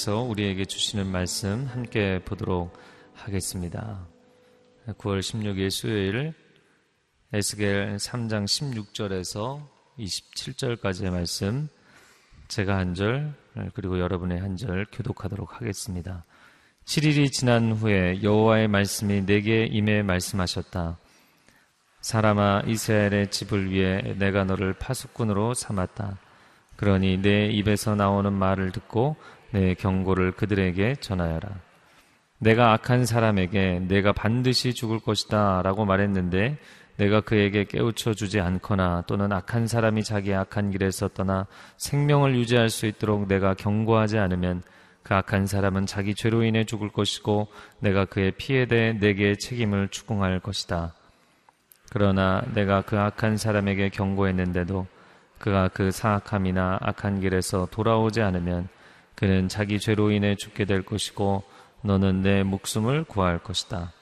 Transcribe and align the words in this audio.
하나님께서 0.00 0.22
우리에게 0.22 0.64
주시는 0.64 1.06
말씀 1.08 1.66
함께 1.66 2.20
보도록 2.24 2.72
하겠습니다. 3.14 4.06
9월 4.86 5.20
16일 5.20 5.70
수요일 5.70 6.32
에스겔 7.34 7.96
3장 7.96 8.44
16절에서 8.44 9.62
27절까지의 9.98 11.10
말씀 11.10 11.68
제가 12.48 12.78
한 12.78 12.94
절 12.94 13.34
그리고 13.74 14.00
여러분의 14.00 14.40
한 14.40 14.56
절 14.56 14.86
교독하도록 14.90 15.60
하겠습니다. 15.60 16.24
7일이 16.86 17.30
지난 17.30 17.72
후에 17.72 18.22
여호와의 18.22 18.68
말씀이 18.68 19.26
내게 19.26 19.66
임해 19.66 20.02
말씀하셨다. 20.02 20.98
사람아 22.00 22.62
이스라엘의 22.66 23.30
집을 23.30 23.70
위해 23.70 24.14
내가 24.18 24.44
너를 24.44 24.72
파수꾼으로 24.72 25.52
삼았다. 25.52 26.16
그러니 26.76 27.18
내 27.18 27.48
입에서 27.48 27.94
나오는 27.94 28.32
말을 28.32 28.72
듣고 28.72 29.16
내 29.52 29.74
경고를 29.74 30.32
그들에게 30.32 30.96
전하여라. 30.96 31.48
내가 32.38 32.72
악한 32.72 33.04
사람에게 33.04 33.80
내가 33.86 34.12
반드시 34.12 34.72
죽을 34.72 34.98
것이다 34.98 35.62
라고 35.62 35.84
말했는데 35.84 36.58
내가 36.96 37.20
그에게 37.20 37.64
깨우쳐 37.64 38.14
주지 38.14 38.40
않거나 38.40 39.04
또는 39.06 39.32
악한 39.32 39.66
사람이 39.66 40.04
자기 40.04 40.34
악한 40.34 40.70
길에서 40.70 41.08
떠나 41.08 41.46
생명을 41.78 42.34
유지할 42.34 42.68
수 42.68 42.86
있도록 42.86 43.26
내가 43.26 43.54
경고하지 43.54 44.18
않으면 44.18 44.62
그 45.02 45.14
악한 45.14 45.46
사람은 45.46 45.86
자기 45.86 46.14
죄로 46.14 46.44
인해 46.44 46.64
죽을 46.64 46.90
것이고 46.90 47.48
내가 47.80 48.04
그의 48.04 48.32
피에 48.32 48.66
대해 48.66 48.92
내게 48.92 49.34
책임을 49.34 49.88
추궁할 49.88 50.40
것이다. 50.40 50.94
그러나 51.90 52.42
내가 52.54 52.82
그 52.82 52.98
악한 52.98 53.36
사람에게 53.36 53.88
경고했는데도 53.88 54.86
그가 55.38 55.68
그 55.68 55.90
사악함이나 55.90 56.78
악한 56.82 57.20
길에서 57.20 57.66
돌아오지 57.70 58.20
않으면 58.20 58.68
그는 59.20 59.48
자기 59.48 59.78
죄로 59.78 60.10
인해 60.10 60.34
죽게 60.34 60.64
될 60.64 60.80
것이고 60.82 61.42
너는 61.82 62.22
내 62.22 62.42
목숨을 62.42 63.04
구할 63.04 63.38
것이다. 63.38 63.92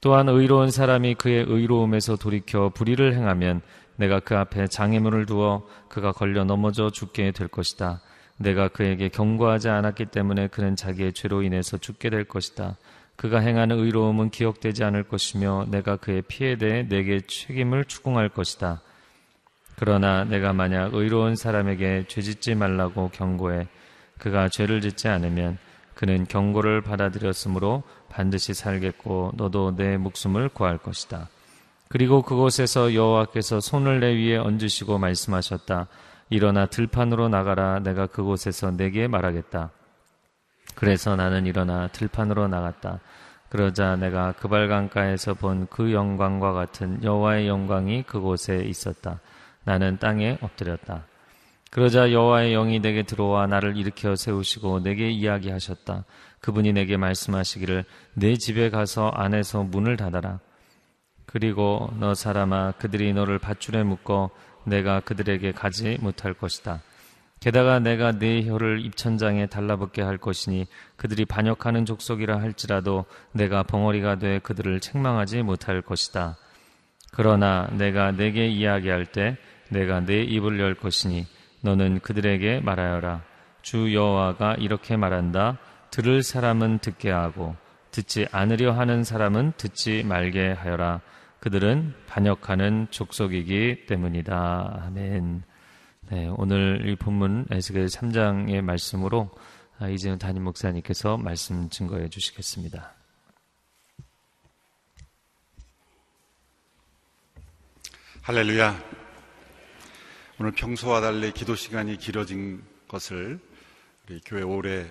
또한 0.00 0.28
의로운 0.28 0.72
사람이 0.72 1.14
그의 1.14 1.44
의로움에서 1.46 2.16
돌이켜 2.16 2.68
불의를 2.70 3.14
행하면 3.14 3.60
내가 3.94 4.18
그 4.18 4.36
앞에 4.36 4.66
장애물을 4.66 5.26
두어 5.26 5.64
그가 5.88 6.10
걸려 6.10 6.42
넘어져 6.42 6.90
죽게 6.90 7.30
될 7.30 7.46
것이다. 7.46 8.00
내가 8.36 8.66
그에게 8.66 9.08
경고하지 9.08 9.68
않았기 9.68 10.06
때문에 10.06 10.48
그는 10.48 10.74
자기의 10.74 11.12
죄로 11.12 11.42
인해서 11.44 11.78
죽게 11.78 12.10
될 12.10 12.24
것이다. 12.24 12.76
그가 13.14 13.38
행하는 13.38 13.78
의로움은 13.78 14.30
기억되지 14.30 14.82
않을 14.82 15.04
것이며 15.04 15.66
내가 15.70 15.94
그의 15.98 16.22
피에 16.22 16.56
대해 16.56 16.82
내게 16.88 17.20
책임을 17.20 17.84
추궁할 17.84 18.28
것이다. 18.28 18.80
그러나 19.76 20.24
내가 20.24 20.52
만약 20.52 20.94
의로운 20.94 21.36
사람에게 21.36 22.06
죄짓지 22.08 22.56
말라고 22.56 23.10
경고해 23.10 23.68
그가 24.22 24.48
죄를 24.48 24.80
짓지 24.80 25.08
않으면 25.08 25.58
그는 25.94 26.26
경고를 26.28 26.80
받아들였으므로 26.80 27.82
반드시 28.08 28.54
살겠고 28.54 29.32
너도 29.34 29.74
내 29.74 29.96
목숨을 29.96 30.48
구할 30.48 30.78
것이다. 30.78 31.28
그리고 31.88 32.22
그곳에서 32.22 32.94
여호와께서 32.94 33.58
손을 33.58 33.98
내 33.98 34.14
위에 34.14 34.36
얹으시고 34.36 34.98
말씀하셨다. 34.98 35.88
일어나 36.30 36.66
들판으로 36.66 37.28
나가라. 37.30 37.80
내가 37.80 38.06
그곳에서 38.06 38.70
내게 38.70 39.08
말하겠다. 39.08 39.70
그래서 40.76 41.16
나는 41.16 41.44
일어나 41.44 41.88
들판으로 41.88 42.46
나갔다. 42.46 43.00
그러자 43.48 43.96
내가 43.96 44.32
그발강가에서 44.32 45.34
본 45.34 45.66
그 45.66 45.92
영광과 45.92 46.52
같은 46.52 47.02
여호와의 47.02 47.48
영광이 47.48 48.04
그곳에 48.04 48.62
있었다. 48.64 49.18
나는 49.64 49.98
땅에 49.98 50.38
엎드렸다. 50.40 51.06
그러자 51.72 52.12
여호와의 52.12 52.52
영이 52.52 52.80
내게 52.80 53.02
들어와 53.02 53.46
나를 53.46 53.78
일으켜 53.78 54.14
세우시고 54.14 54.80
내게 54.80 55.08
이야기하셨다. 55.08 56.04
그분이 56.40 56.74
내게 56.74 56.98
말씀하시기를 56.98 57.86
내 58.12 58.36
집에 58.36 58.68
가서 58.68 59.08
안에서 59.08 59.62
문을 59.62 59.96
닫아라. 59.96 60.38
그리고 61.24 61.90
너 61.98 62.12
사람아 62.12 62.72
그들이 62.72 63.14
너를 63.14 63.38
밧줄에 63.38 63.84
묶어 63.84 64.28
내가 64.66 65.00
그들에게 65.00 65.52
가지 65.52 65.96
못할 66.02 66.34
것이다. 66.34 66.82
게다가 67.40 67.78
내가 67.78 68.12
네 68.18 68.46
혀를 68.46 68.84
입천장에 68.84 69.46
달라붙게 69.46 70.02
할 70.02 70.18
것이니 70.18 70.66
그들이 70.96 71.24
반역하는 71.24 71.86
족속이라 71.86 72.38
할지라도 72.38 73.06
내가 73.32 73.62
벙어리가 73.62 74.16
돼 74.16 74.40
그들을 74.40 74.78
책망하지 74.80 75.40
못할 75.40 75.80
것이다. 75.80 76.36
그러나 77.12 77.66
내가 77.72 78.12
내게 78.12 78.46
이야기할 78.48 79.06
때 79.06 79.38
내가 79.70 80.00
내 80.00 80.22
입을 80.22 80.60
열 80.60 80.74
것이니 80.74 81.26
너는 81.62 82.00
그들에게 82.00 82.60
말하여라. 82.60 83.22
주 83.62 83.94
여호와가 83.94 84.54
이렇게 84.54 84.96
말한다. 84.96 85.58
들을 85.90 86.22
사람은 86.22 86.80
듣게 86.80 87.10
하고 87.10 87.56
듣지 87.90 88.26
않으려 88.32 88.72
하는 88.72 89.04
사람은 89.04 89.52
듣지 89.56 90.02
말게 90.02 90.52
하여라. 90.52 91.00
그들은 91.40 91.94
반역하는 92.06 92.88
족속이기 92.90 93.86
때문이다. 93.86 94.84
아멘. 94.86 95.42
네, 96.10 96.28
오늘 96.36 96.88
이 96.88 96.96
본문 96.96 97.46
에스겔 97.50 97.86
3장의 97.86 98.60
말씀으로 98.62 99.30
아, 99.78 99.88
이재훈 99.88 100.18
담임 100.18 100.44
목사님께서 100.44 101.16
말씀 101.16 101.68
증거해 101.68 102.08
주시겠습니다. 102.08 102.94
할렐루야. 108.22 109.01
오늘 110.38 110.52
평소와 110.52 111.00
달리 111.00 111.32
기도 111.32 111.54
시간이 111.54 111.98
길어진 111.98 112.62
것을 112.88 113.38
우리 114.08 114.20
교회 114.24 114.42
오래 114.42 114.90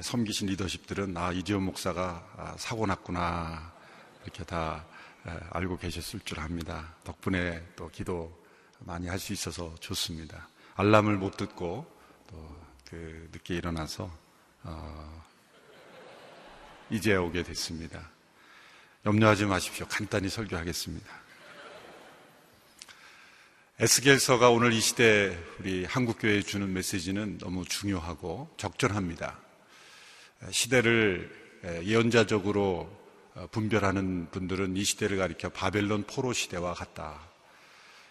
섬기신 0.00 0.48
리더십들은 0.48 1.16
아 1.16 1.32
이지원 1.32 1.62
목사가 1.62 2.26
아, 2.36 2.54
사고 2.58 2.86
났구나 2.86 3.72
이렇게 4.24 4.44
다 4.44 4.84
알고 5.50 5.78
계셨을 5.78 6.20
줄 6.20 6.40
압니다. 6.40 6.94
덕분에 7.04 7.64
또 7.76 7.88
기도 7.90 8.42
많이 8.80 9.08
할 9.08 9.18
수 9.18 9.32
있어서 9.32 9.74
좋습니다. 9.80 10.48
알람을 10.74 11.16
못 11.16 11.36
듣고 11.36 11.86
또 12.28 12.62
그 12.92 13.26
늦게 13.32 13.54
일어나서 13.54 14.10
어, 14.64 15.24
이제 16.90 17.16
오게 17.16 17.42
됐습니다. 17.42 18.10
염려하지 19.06 19.46
마십시오. 19.46 19.86
간단히 19.88 20.28
설교하겠습니다. 20.28 21.21
에스겔서가 23.80 24.50
오늘 24.50 24.74
이 24.74 24.80
시대 24.80 25.36
우리 25.58 25.86
한국교회에 25.86 26.42
주는 26.42 26.70
메시지는 26.74 27.38
너무 27.38 27.64
중요하고 27.64 28.50
적절합니다. 28.58 29.40
시대를 30.50 31.80
예언자적으로 31.82 33.02
어, 33.34 33.46
분별하는 33.50 34.28
분들은 34.30 34.76
이 34.76 34.84
시대를 34.84 35.16
가리켜 35.16 35.48
바벨론 35.48 36.04
포로 36.04 36.34
시대와 36.34 36.74
같다. 36.74 37.18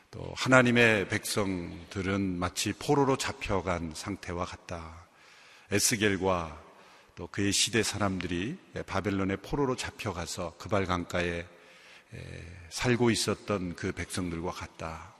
또 0.09 0.33
하나님의 0.35 1.07
백성들은 1.09 2.39
마치 2.39 2.73
포로로 2.73 3.15
잡혀간 3.15 3.93
상태와 3.95 4.45
같다. 4.45 5.05
에스겔과 5.71 6.59
또 7.13 7.27
그의 7.27 7.53
시대 7.53 7.83
사람들이 7.83 8.57
바벨론의 8.87 9.37
포로로 9.37 9.75
잡혀가서 9.75 10.55
그발 10.57 10.87
강가에 10.87 11.45
살고 12.71 13.11
있었던 13.11 13.75
그 13.75 13.91
백성들과 13.91 14.51
같다. 14.51 15.10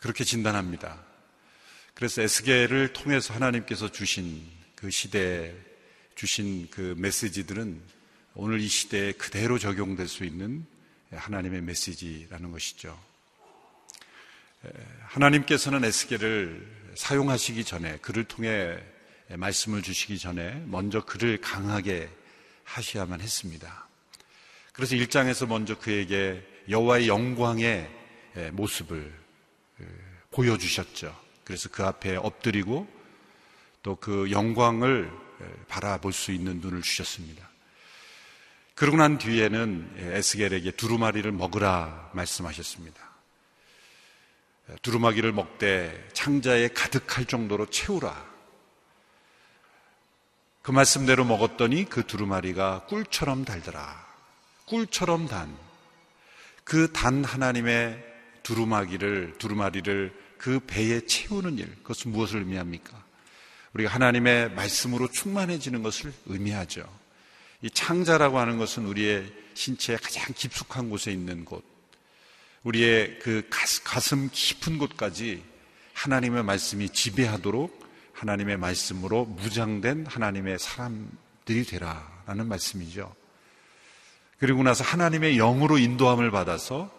그렇게 0.00 0.24
진단합니다. 0.24 1.02
그래서 1.94 2.22
에스겔을 2.22 2.92
통해서 2.92 3.34
하나님께서 3.34 3.90
주신 3.90 4.46
그 4.74 4.90
시대에 4.90 5.54
주신 6.14 6.68
그 6.70 6.94
메시지들은 6.98 7.80
오늘 8.34 8.60
이 8.60 8.68
시대에 8.68 9.12
그대로 9.12 9.58
적용될 9.58 10.06
수 10.08 10.24
있는 10.24 10.66
하나님의 11.10 11.62
메시지라는 11.62 12.52
것이죠. 12.52 12.98
하나님께서는 15.06 15.84
에스겔을 15.84 16.92
사용하시기 16.94 17.64
전에 17.64 17.98
그를 17.98 18.24
통해 18.24 18.78
말씀을 19.28 19.82
주시기 19.82 20.18
전에 20.18 20.62
먼저 20.66 21.04
그를 21.04 21.40
강하게 21.40 22.08
하셔야만 22.64 23.20
했습니다. 23.20 23.88
그래서 24.72 24.94
1장에서 24.96 25.46
먼저 25.46 25.78
그에게 25.78 26.42
여호와의 26.68 27.08
영광의 27.08 27.90
모습을 28.52 29.12
보여주셨죠. 30.30 31.14
그래서 31.44 31.68
그 31.70 31.84
앞에 31.84 32.16
엎드리고 32.16 32.88
또 33.82 33.96
그 33.96 34.30
영광을 34.30 35.10
바라볼 35.68 36.12
수 36.12 36.32
있는 36.32 36.60
눈을 36.60 36.82
주셨습니다. 36.82 37.48
그러고 38.74 38.96
난 38.96 39.18
뒤에는 39.18 39.94
에스겔에게 39.96 40.72
두루마리를 40.72 41.30
먹으라 41.32 42.10
말씀하셨습니다. 42.12 43.00
두루마기를 44.82 45.32
먹되 45.32 46.08
창자에 46.12 46.68
가득할 46.68 47.24
정도로 47.24 47.70
채우라. 47.70 48.28
그 50.62 50.70
말씀대로 50.70 51.24
먹었더니 51.24 51.86
그 51.86 52.06
두루마리가 52.06 52.86
꿀처럼 52.86 53.44
달더라. 53.44 54.06
꿀처럼 54.66 55.28
단. 55.28 55.56
그 56.64 56.92
단 56.92 57.24
하나님의 57.24 58.07
두루마기를, 58.48 59.34
두루마리를 59.36 60.14
그 60.38 60.58
배에 60.60 61.00
채우는 61.00 61.58
일, 61.58 61.66
그것은 61.82 62.12
무엇을 62.12 62.40
의미합니까? 62.40 63.04
우리가 63.74 63.90
하나님의 63.90 64.52
말씀으로 64.52 65.10
충만해지는 65.10 65.82
것을 65.82 66.14
의미하죠. 66.24 66.88
이 67.60 67.68
창자라고 67.68 68.38
하는 68.38 68.56
것은 68.56 68.86
우리의 68.86 69.30
신체의 69.52 69.98
가장 69.98 70.32
깊숙한 70.34 70.88
곳에 70.88 71.12
있는 71.12 71.44
곳, 71.44 71.62
우리의 72.62 73.18
그 73.18 73.46
가슴 73.50 74.30
깊은 74.32 74.78
곳까지 74.78 75.42
하나님의 75.92 76.42
말씀이 76.42 76.88
지배하도록 76.88 77.86
하나님의 78.14 78.56
말씀으로 78.56 79.26
무장된 79.26 80.06
하나님의 80.06 80.58
사람들이 80.58 81.64
되라라는 81.66 82.48
말씀이죠. 82.48 83.14
그리고 84.38 84.62
나서 84.62 84.84
하나님의 84.84 85.36
영으로 85.36 85.76
인도함을 85.76 86.30
받아서 86.30 86.90
아, 86.90 86.97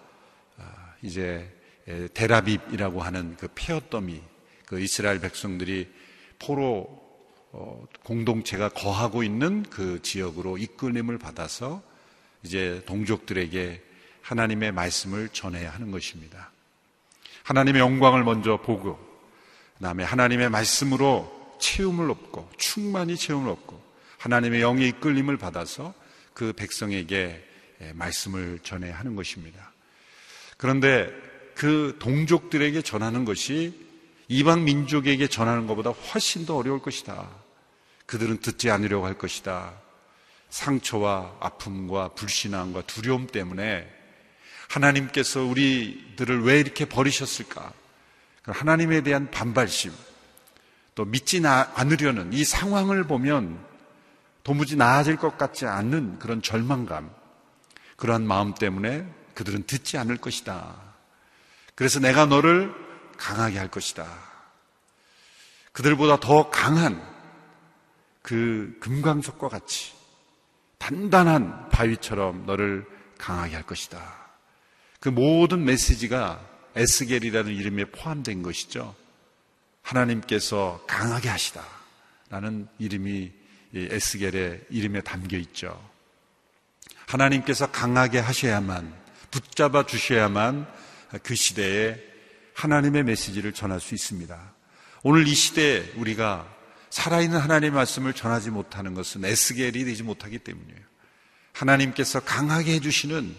이제 1.02 1.50
데라빕이라고 1.88 3.00
하는 3.00 3.36
그 3.38 3.48
폐어더미, 3.56 4.22
그 4.66 4.80
이스라엘 4.80 5.20
백성들이 5.20 5.88
포로 6.38 7.00
어, 7.52 7.84
공동체가 8.04 8.70
거하고 8.70 9.24
있는 9.24 9.64
그 9.64 10.02
지역으로 10.04 10.60
이끌림을 10.60 11.18
받아서 11.18 11.82
이제 12.44 12.84
동족들에게 12.86 13.82
하나님의 14.22 14.72
말씀을 14.72 15.30
전해야 15.30 15.72
하는 15.72 15.90
것입니다. 15.90 16.52
하나님의 17.44 17.82
영광을 17.82 18.24
먼저 18.24 18.58
보고, 18.58 18.98
그 19.78 19.84
다음에 19.84 20.04
하나님의 20.04 20.52
말씀으로 20.52 21.58
체험을 21.60 22.12
얻고, 22.12 22.52
충만히 22.58 23.18
체험을 23.18 23.50
얻고, 23.50 23.82
하나님의 24.20 24.62
영의 24.62 24.90
이끌림을 24.90 25.38
받아서 25.38 25.96
그 26.34 26.54
백성에게 26.54 27.44
말씀을 27.96 28.60
전해야 28.62 29.00
하는 29.00 29.16
것입니다. 29.16 29.72
그런데 30.60 31.10
그 31.56 31.96
동족들에게 32.00 32.82
전하는 32.82 33.24
것이 33.24 33.74
이방 34.28 34.66
민족에게 34.66 35.28
전하는 35.28 35.68
것보다 35.68 35.92
훨씬 35.92 36.46
더 36.46 36.58
어려울 36.58 36.82
것이다. 36.82 37.30
그들은 38.06 38.40
듣지 38.42 38.70
않으려고 38.70 39.06
할 39.06 39.18
것이다. 39.18 39.72
상처와 40.50 41.38
아픔과 41.40 42.10
불신앙과 42.10 42.82
두려움 42.82 43.26
때문에 43.26 43.90
하나님께서 44.68 45.44
우리들을 45.46 46.44
왜 46.44 46.60
이렇게 46.60 46.84
버리셨을까? 46.84 47.72
하나님에 48.44 49.02
대한 49.02 49.32
반발심, 49.32 49.94
또 50.94 51.06
믿지 51.06 51.42
않으려는 51.46 52.34
이 52.34 52.44
상황을 52.44 53.06
보면 53.06 53.64
도무지 54.44 54.76
나아질 54.76 55.16
것 55.16 55.38
같지 55.38 55.66
않는 55.66 56.20
그런 56.20 56.42
절망감, 56.42 57.10
그러한 57.96 58.28
마음 58.28 58.54
때문에 58.54 59.19
그들은 59.40 59.64
듣지 59.64 59.98
않을 59.98 60.18
것이다. 60.18 60.76
그래서 61.74 62.02
내가 62.02 62.26
너를 62.26 62.76
강하게 63.16 63.58
할 63.58 63.72
것이다. 63.72 64.06
그들보다 65.72 66.20
더 66.20 66.50
강한 66.50 67.02
그 68.22 68.78
금강석과 68.82 69.48
같이 69.48 69.94
단단한 70.78 71.70
바위처럼 71.70 72.46
너를 72.46 72.86
강하게 73.18 73.56
할 73.56 73.64
것이다. 73.64 74.28
그 75.00 75.08
모든 75.08 75.64
메시지가 75.64 76.46
에스겔이라는 76.76 77.54
이름에 77.54 77.86
포함된 77.86 78.44
것이죠. 78.44 78.94
하나님께서 79.84 80.84
강하게 80.86 81.30
하시다. 81.30 81.64
라는 82.30 82.68
이름이 82.78 83.32
에스겔의 83.74 84.66
이름에 84.70 85.00
담겨 85.00 85.38
있죠. 85.38 85.82
하나님께서 87.06 87.72
강하게 87.72 88.20
하셔야만, 88.20 89.00
붙잡아 89.32 89.86
주셔야만 89.86 90.68
그 91.24 91.36
시대에 91.36 91.98
하나님의 92.54 93.04
메시지를 93.04 93.54
전할 93.54 93.80
수 93.80 93.94
있습니다. 93.96 94.54
오늘 95.04 95.28
이 95.28 95.34
시대에 95.34 95.92
우리가 95.96 96.48
살아있는 96.90 97.40
하나님의 97.40 97.72
말씀을 97.72 98.14
전하지 98.14 98.50
못하는 98.50 98.94
것은 98.94 99.24
에스겔이 99.24 99.86
되지 99.86 100.04
못하기 100.04 100.40
때문이에요. 100.40 100.80
하나님께서 101.54 102.20
강하게 102.20 102.74
해주시는 102.76 103.36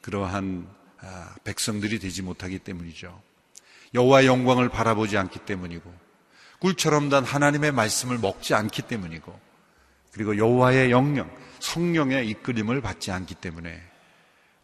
그러한 0.00 0.68
아, 1.00 1.34
백성들이 1.44 1.98
되지 1.98 2.22
못하기 2.22 2.58
때문이죠. 2.60 3.22
여호와의 3.94 4.26
영광을 4.26 4.68
바라보지 4.68 5.16
않기 5.16 5.40
때문이고 5.40 5.92
꿀처럼 6.58 7.08
단 7.08 7.24
하나님의 7.24 7.72
말씀을 7.72 8.18
먹지 8.18 8.54
않기 8.54 8.82
때문이고 8.82 9.38
그리고 10.12 10.36
여호와의 10.36 10.90
영령, 10.90 11.30
성령의 11.60 12.28
이끌림을 12.28 12.80
받지 12.80 13.12
않기 13.12 13.36
때문에 13.36 13.80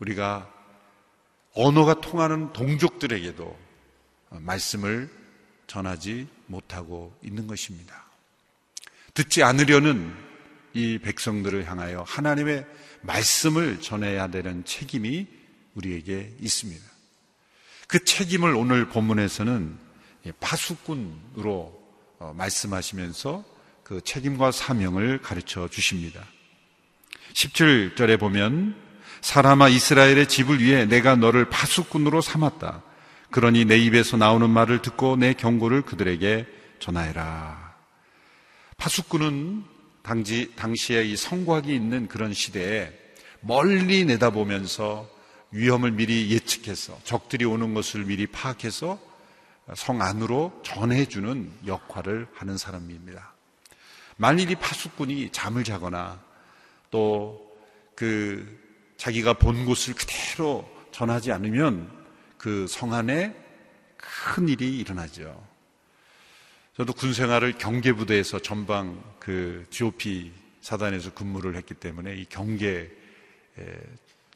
우리가 0.00 0.53
언어가 1.55 2.01
통하는 2.01 2.53
동족들에게도 2.53 3.56
말씀을 4.31 5.09
전하지 5.67 6.27
못하고 6.47 7.17
있는 7.23 7.47
것입니다. 7.47 8.05
듣지 9.15 9.43
않으려는 9.43 10.12
이 10.73 10.99
백성들을 10.99 11.69
향하여 11.69 12.03
하나님의 12.03 12.67
말씀을 13.03 13.81
전해야 13.81 14.29
되는 14.29 14.65
책임이 14.65 15.27
우리에게 15.75 16.35
있습니다. 16.41 16.85
그 17.87 18.05
책임을 18.05 18.55
오늘 18.55 18.89
본문에서는 18.89 19.79
파수꾼으로 20.41 21.85
어, 22.19 22.33
말씀하시면서 22.37 23.45
그 23.83 24.00
책임과 24.00 24.50
사명을 24.50 25.21
가르쳐 25.21 25.69
주십니다. 25.69 26.25
17절에 27.35 28.19
보면 28.19 28.84
사람아 29.25 29.71
이스라엘의 29.71 30.29
집을 30.29 30.61
위해 30.61 30.85
내가 30.85 31.17
너를 31.17 31.49
파수꾼으로 31.49 32.21
삼았다. 32.21 32.82
그러니 33.31 33.65
내 33.65 33.79
입에서 33.79 34.19
나오는 34.19 34.50
말을 34.50 34.82
듣고 34.82 35.17
내 35.17 35.32
경고를 35.32 35.81
그들에게 35.81 36.47
전하여라. 36.79 37.75
파수꾼은 38.76 39.65
당시, 40.03 40.53
당시에 40.56 41.05
이 41.05 41.17
성곽이 41.17 41.75
있는 41.75 42.06
그런 42.06 42.35
시대에 42.35 42.93
멀리 43.41 44.05
내다보면서 44.05 45.09
위험을 45.53 45.93
미리 45.93 46.31
예측해서 46.31 46.99
적들이 47.05 47.47
오는 47.47 47.73
것을 47.73 48.05
미리 48.05 48.26
파악해서 48.26 48.99
성 49.75 50.03
안으로 50.03 50.61
전해주는 50.62 51.50
역할을 51.67 52.29
하는 52.35 52.59
사람입니다. 52.59 53.32
만일 54.19 54.50
이 54.50 54.55
파수꾼이 54.55 55.31
잠을 55.32 55.65
자거나 55.65 56.21
또 56.90 57.45
그 57.95 58.63
자기가 59.04 59.34
본 59.34 59.66
곳을 59.66 59.92
그대로 59.92 60.66
전하지 60.90 61.30
않으면 61.30 61.90
그 62.38 62.66
성 62.66 62.94
안에 62.94 63.37
큰 63.99 64.49
일이 64.49 64.78
일어나죠. 64.78 65.46
저도 66.75 66.94
군 66.94 67.12
생활을 67.12 67.58
경계부대에서 67.58 68.38
전방 68.38 69.04
그 69.18 69.66
GOP 69.68 70.32
사단에서 70.62 71.12
근무를 71.12 71.54
했기 71.56 71.75
때문에 71.75 72.16
이 72.16 72.25
경계 72.25 72.90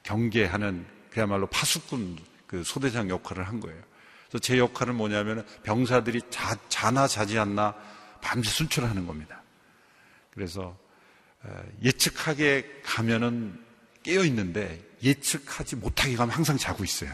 경계하는 0.03 0.85
그야말로 1.11 1.47
파수꾼 1.47 2.19
그 2.47 2.63
소대장 2.63 3.09
역할을 3.09 3.49
한 3.49 3.61
거예요. 3.61 3.81
그래서 4.29 4.39
제 4.43 4.59
역할은 4.59 4.97
뭐냐면 4.97 5.47
병사들이 5.63 6.21
자, 6.29 6.55
자나 6.69 7.07
자지 7.09 7.39
않나 7.39 7.75
밤새 8.21 8.51
순찰을 8.51 8.91
하는 8.91 9.07
겁니다. 9.07 9.43
그래서 10.31 10.77
예측하게 11.83 12.83
가면은 12.85 13.67
깨어 14.03 14.25
있는데 14.25 14.83
예측하지 15.03 15.77
못하게 15.77 16.17
가면 16.17 16.35
항상 16.35 16.57
자고 16.57 16.85
있어요. 16.85 17.13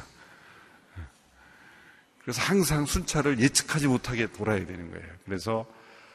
그래서 2.22 2.40
항상 2.40 2.86
순찰을 2.86 3.38
예측하지 3.40 3.86
못하게 3.86 4.32
돌아야 4.32 4.64
되는 4.64 4.90
거예요. 4.90 5.06
그래서 5.24 5.66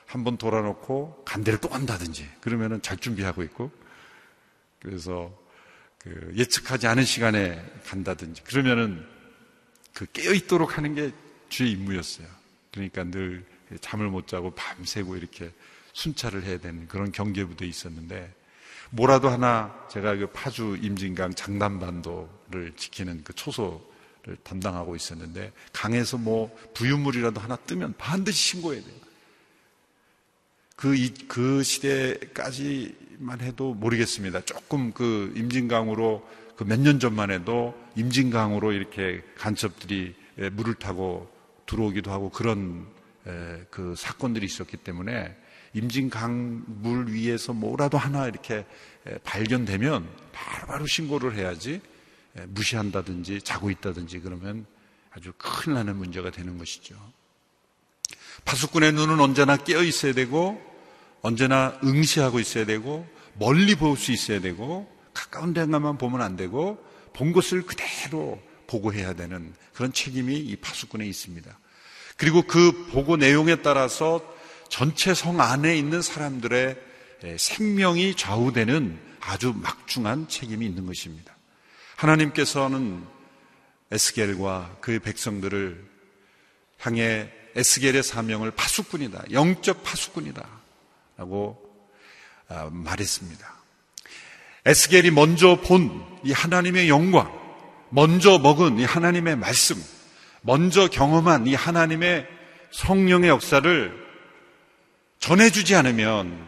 한 0.08 0.24
번 0.24 0.38
돌아놓고 0.38 1.24
간대를 1.24 1.62
또 1.62 1.70
간다든지 1.70 2.28
그러면은 2.42 2.82
잘 2.82 2.98
준비하고 2.98 3.44
있고 3.44 3.72
그래서 4.82 5.32
그 6.00 6.34
예측하지 6.36 6.88
않은 6.88 7.04
시간에 7.04 7.64
간다든지 7.86 8.44
그러면은 8.44 9.06
그 9.94 10.08
깨어 10.12 10.34
있도록 10.34 10.78
하는 10.78 10.96
게 10.96 11.12
주의 11.50 11.72
임무였어요. 11.74 12.28
그러니까 12.72 13.04
늘 13.04 13.46
잠을 13.82 14.08
못 14.08 14.28
자고 14.28 14.50
밤새고 14.56 15.16
이렇게 15.16 15.54
순찰을 15.94 16.44
해야 16.44 16.58
되는 16.58 16.88
그런 16.88 17.12
경계부대에 17.12 17.68
있었는데 17.68 18.34
뭐라도 18.92 19.30
하나 19.30 19.74
제가 19.90 20.16
그 20.16 20.28
파주 20.28 20.78
임진강 20.82 21.36
장담반도를 21.36 22.74
지키는 22.76 23.24
그 23.24 23.34
초소를 23.34 24.38
담당하고 24.44 24.96
있었는데 24.96 25.52
강에서 25.74 26.18
뭐 26.18 26.56
부유물이라도 26.74 27.40
하나 27.40 27.56
뜨면 27.56 27.94
반드시 27.98 28.52
신고해야 28.52 28.82
돼요. 28.82 28.96
그, 30.76 30.96
그 31.28 31.62
시대까지만 31.62 33.42
해도 33.42 33.74
모르겠습니다. 33.74 34.42
조금 34.42 34.92
그 34.94 35.34
임진강으로 35.36 36.28
그 36.56 36.66
몇 36.66 36.80
년 36.80 37.00
전만 37.00 37.32
해도 37.32 37.74
임진강으로 37.96 38.74
이렇게 38.74 39.24
간첩들이 39.38 40.16
물을 40.54 40.74
타고 40.76 41.30
들어오기도 41.66 42.12
하고 42.12 42.30
그런 42.30 42.86
그 43.70 43.94
사건들이 43.98 44.46
있었기 44.46 44.78
때문에 44.78 45.36
임진강 45.74 46.64
물 46.68 47.12
위에서 47.12 47.54
뭐라도 47.54 47.98
하나 47.98 48.28
이렇게 48.28 48.66
발견되면 49.24 50.08
바로바로 50.32 50.88
신고를 50.88 51.36
해야지 51.36 51.82
무시한다든지 52.48 53.42
자고 53.42 53.70
있다든지 53.70 54.20
그러면 54.20 54.66
아주 55.12 55.32
큰일 55.38 55.76
나는 55.76 55.96
문제가 55.98 56.32
되는 56.32 56.58
것이죠. 56.58 56.96
파수꾼의 58.46 58.94
눈은 58.94 59.20
언제나 59.20 59.58
깨어 59.58 59.84
있어야 59.84 60.14
되고 60.14 60.62
언제나 61.22 61.78
응시하고 61.84 62.40
있어야 62.40 62.66
되고 62.66 63.08
멀리 63.34 63.76
볼 63.76 63.98
수 63.98 64.12
있어야 64.12 64.40
되고 64.40 64.90
가까운 65.14 65.54
데만 65.54 65.98
보면 65.98 66.22
안 66.22 66.36
되고 66.36 66.84
본 67.14 67.34
것을 67.34 67.64
그대로 67.64 68.42
보고해야 68.68 69.14
되는 69.14 69.54
그런 69.74 69.92
책임이 69.92 70.38
이 70.38 70.56
파수꾼에 70.56 71.06
있습니다. 71.06 71.58
그리고 72.16 72.44
그 72.44 72.88
보고 72.92 73.18
내용에 73.18 73.58
따라서 73.58 74.22
전체 74.70 75.14
성 75.14 75.42
안에 75.42 75.78
있는 75.78 76.02
사람들의 76.02 76.78
생명이 77.38 78.16
좌우되는 78.16 79.00
아주 79.20 79.54
막중한 79.56 80.30
책임이 80.30 80.66
있는 80.66 80.86
것입니다. 80.86 81.36
하나님께서는 81.96 83.04
에스겔과 83.92 84.78
그의 84.82 85.00
백성들을 85.00 85.90
향해 86.80 87.30
에스겔의 87.56 88.04
사명을 88.04 88.52
파수꾼이다. 88.52 89.26
영적 89.32 89.84
파수꾼이다. 89.84 90.48
라고 91.18 91.62
아, 92.48 92.70
말했습니다. 92.72 93.60
에스겔이 94.66 95.12
먼저 95.12 95.60
본 95.60 96.10
이 96.24 96.32
하나님의 96.32 96.90
영광, 96.90 97.32
먼저 97.90 98.40
먹은 98.40 98.80
이 98.80 98.84
하나님의 98.84 99.38
말씀, 99.38 99.82
먼저 100.42 100.88
경험한 100.88 101.48
이 101.48 101.56
하나님의 101.56 102.28
성령의 102.72 103.30
역사를 103.30 104.09
전해주지 105.20 105.76
않으면 105.76 106.48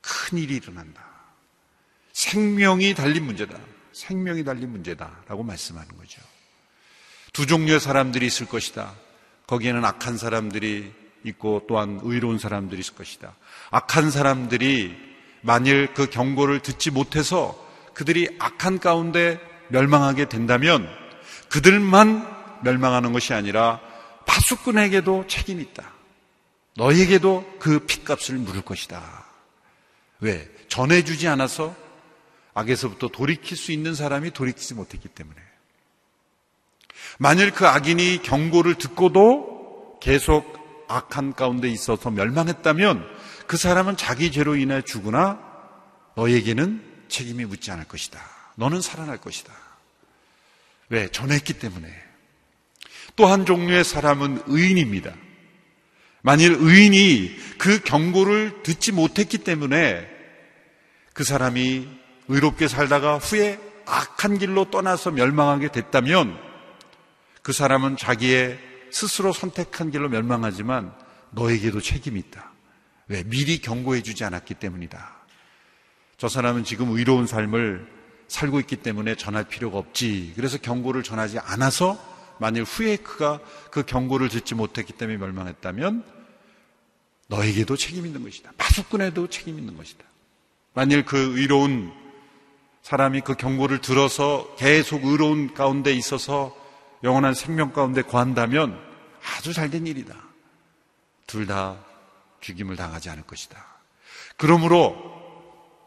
큰 0.00 0.38
일이 0.38 0.56
일어난다. 0.56 1.02
생명이 2.12 2.94
달린 2.94 3.24
문제다. 3.24 3.58
생명이 3.92 4.44
달린 4.44 4.70
문제다 4.70 5.24
라고 5.28 5.42
말씀하는 5.42 5.96
거죠. 5.96 6.20
두 7.32 7.46
종류의 7.46 7.80
사람들이 7.80 8.26
있을 8.26 8.46
것이다. 8.46 8.94
거기에는 9.46 9.84
악한 9.84 10.16
사람들이 10.16 10.92
있고 11.24 11.66
또한 11.68 12.00
의로운 12.02 12.38
사람들이 12.38 12.80
있을 12.80 12.94
것이다. 12.94 13.34
악한 13.70 14.10
사람들이 14.10 14.96
만일 15.42 15.92
그 15.94 16.08
경고를 16.08 16.60
듣지 16.60 16.90
못해서 16.90 17.56
그들이 17.94 18.36
악한 18.38 18.78
가운데 18.78 19.40
멸망하게 19.68 20.28
된다면 20.28 20.88
그들만 21.48 22.60
멸망하는 22.62 23.12
것이 23.12 23.34
아니라 23.34 23.80
파수꾼에게도 24.26 25.26
책임이 25.26 25.62
있다. 25.62 25.99
너에게도 26.80 27.58
그 27.58 27.80
핏값을 27.80 28.36
물을 28.36 28.62
것이다. 28.62 29.26
왜? 30.20 30.48
전해주지 30.68 31.28
않아서 31.28 31.76
악에서부터 32.54 33.08
돌이킬 33.08 33.54
수 33.56 33.70
있는 33.70 33.94
사람이 33.94 34.30
돌이키지 34.30 34.72
못했기 34.74 35.08
때문에. 35.08 35.38
만일 37.18 37.50
그 37.50 37.66
악인이 37.66 38.22
경고를 38.22 38.76
듣고도 38.76 39.98
계속 40.00 40.58
악한 40.88 41.34
가운데 41.34 41.68
있어서 41.68 42.10
멸망했다면 42.10 43.06
그 43.46 43.58
사람은 43.58 43.98
자기 43.98 44.32
죄로 44.32 44.56
인해 44.56 44.80
죽으나 44.80 45.38
너에게는 46.16 46.82
책임이 47.08 47.44
묻지 47.44 47.70
않을 47.70 47.84
것이다. 47.88 48.18
너는 48.54 48.80
살아날 48.80 49.18
것이다. 49.18 49.52
왜? 50.88 51.08
전했기 51.08 51.58
때문에. 51.58 51.88
또 53.16 53.26
한 53.26 53.44
종류의 53.44 53.84
사람은 53.84 54.44
의인입니다. 54.46 55.14
만일 56.22 56.56
의인이 56.58 57.36
그 57.58 57.80
경고를 57.80 58.62
듣지 58.62 58.92
못했기 58.92 59.38
때문에 59.38 60.06
그 61.12 61.24
사람이 61.24 61.88
의롭게 62.28 62.68
살다가 62.68 63.18
후에 63.18 63.58
악한 63.86 64.38
길로 64.38 64.70
떠나서 64.70 65.10
멸망하게 65.10 65.72
됐다면 65.72 66.38
그 67.42 67.52
사람은 67.52 67.96
자기의 67.96 68.58
스스로 68.90 69.32
선택한 69.32 69.90
길로 69.90 70.08
멸망하지만 70.08 70.92
너에게도 71.30 71.80
책임이 71.80 72.20
있다. 72.20 72.52
왜? 73.08 73.24
미리 73.24 73.58
경고해 73.58 74.02
주지 74.02 74.24
않았기 74.24 74.54
때문이다. 74.54 75.16
저 76.18 76.28
사람은 76.28 76.64
지금 76.64 76.96
의로운 76.96 77.26
삶을 77.26 77.86
살고 78.28 78.60
있기 78.60 78.76
때문에 78.76 79.16
전할 79.16 79.44
필요가 79.44 79.78
없지. 79.78 80.34
그래서 80.36 80.58
경고를 80.58 81.02
전하지 81.02 81.38
않아서 81.40 81.98
만일 82.40 82.64
후에 82.64 82.96
그가 82.96 83.38
그 83.70 83.84
경고를 83.84 84.28
듣지 84.28 84.54
못했기 84.54 84.94
때문에 84.94 85.18
멸망했다면 85.18 86.04
너에게도 87.28 87.76
책임 87.76 88.06
있는 88.06 88.22
것이다. 88.24 88.50
파수꾼에도 88.56 89.28
책임 89.28 89.58
있는 89.58 89.76
것이다. 89.76 90.04
만일 90.72 91.04
그 91.04 91.38
의로운 91.38 91.92
사람이 92.82 93.20
그 93.20 93.34
경고를 93.34 93.80
들어서 93.80 94.54
계속 94.56 95.04
의로운 95.04 95.52
가운데 95.54 95.92
있어서 95.92 96.56
영원한 97.04 97.34
생명 97.34 97.72
가운데 97.72 98.02
구한다면 98.02 98.80
아주 99.36 99.52
잘된 99.52 99.86
일이다. 99.86 100.16
둘 101.26 101.46
다 101.46 101.76
죽임을 102.40 102.74
당하지 102.74 103.10
않을 103.10 103.22
것이다. 103.24 103.64
그러므로 104.36 104.96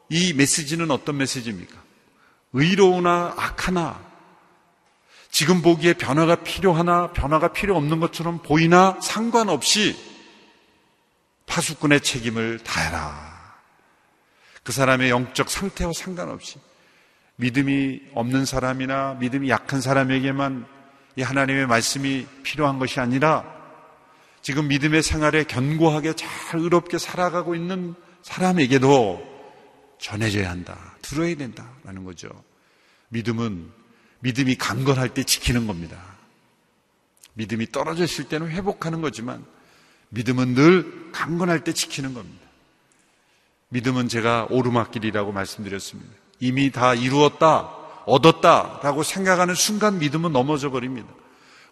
이 0.09 0.33
메시지는 0.33 0.91
어떤 0.91 1.17
메시지입니까? 1.17 1.81
의로우나 2.53 3.33
악하나 3.35 4.12
지금 5.33 5.63
보기에 5.63 5.93
변화가 5.93 6.43
필요하나 6.43 7.11
변화가 7.11 7.53
필요 7.53 7.75
없는 7.75 7.99
것처럼 7.99 8.43
보이나 8.43 8.99
상관없이 9.01 9.97
파수꾼의 11.47 12.01
책임을 12.01 12.59
다해라. 12.59 13.33
그 14.61 14.71
사람의 14.71 15.09
영적 15.09 15.49
상태와 15.49 15.91
상관없이 15.91 16.59
믿음이 17.37 17.99
없는 18.13 18.45
사람이나 18.45 19.15
믿음이 19.15 19.49
약한 19.49 19.81
사람에게만 19.81 20.67
이 21.15 21.23
하나님의 21.23 21.65
말씀이 21.65 22.27
필요한 22.43 22.77
것이 22.77 22.99
아니라 22.99 23.43
지금 24.43 24.67
믿음의 24.67 25.01
생활에 25.01 25.45
견고하게 25.45 26.13
잘 26.13 26.29
의롭게 26.59 26.99
살아가고 26.99 27.55
있는 27.55 27.95
사람에게도 28.21 29.33
전해져야 29.97 30.51
한다. 30.51 30.95
들어야 31.01 31.35
된다라는 31.35 32.03
거죠. 32.03 32.29
믿음은 33.09 33.82
믿음이 34.23 34.55
강건할 34.55 35.09
때 35.09 35.23
지키는 35.23 35.67
겁니다. 35.67 36.01
믿음이 37.33 37.71
떨어졌을 37.71 38.25
때는 38.25 38.49
회복하는 38.49 39.01
거지만 39.01 39.45
믿음은 40.09 40.55
늘 40.55 41.11
강건할 41.11 41.63
때 41.65 41.73
지키는 41.73 42.13
겁니다. 42.13 42.41
믿음은 43.69 44.07
제가 44.07 44.47
오르막길이라고 44.49 45.33
말씀드렸습니다. 45.33 46.09
이미 46.39 46.71
다 46.71 46.93
이루었다. 46.93 47.69
얻었다 48.05 48.79
라고 48.81 49.03
생각하는 49.03 49.55
순간 49.55 49.99
믿음은 49.99 50.31
넘어져 50.31 50.71
버립니다. 50.71 51.09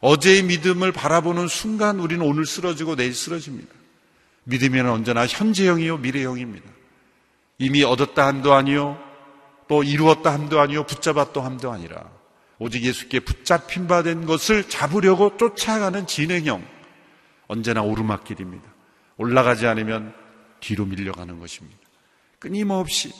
어제의 0.02 0.44
믿음을 0.44 0.92
바라보는 0.92 1.48
순간 1.48 2.00
우리는 2.00 2.26
오늘 2.26 2.46
쓰러지고 2.46 2.96
내일 2.96 3.14
쓰러집니다. 3.14 3.74
믿음에는 4.44 4.92
언제나 4.92 5.26
현재형이요 5.26 6.00
미래형입니다. 6.00 6.70
이미 7.60 7.84
얻었다 7.84 8.28
함도 8.28 8.54
아니요 8.54 9.00
또 9.70 9.84
이루었다 9.84 10.34
함도 10.34 10.60
아니요 10.60 10.86
붙잡았다 10.86 11.46
함도 11.46 11.72
아니라 11.72 12.21
오직 12.62 12.84
예수께 12.84 13.22
붙잡힌 13.22 13.88
바 13.88 14.04
된 14.04 14.28
것을 14.28 14.70
잡으려고 14.70 15.36
쫓아가는 15.36 16.06
진행형 16.06 16.64
언제나 17.48 17.82
오르막길입니다. 17.82 18.64
올라가지 19.18 19.66
않으면 19.66 20.14
뒤로 20.60 20.86
밀려가는 20.86 21.40
것입니다. 21.40 21.80
끊임없이 22.38 23.12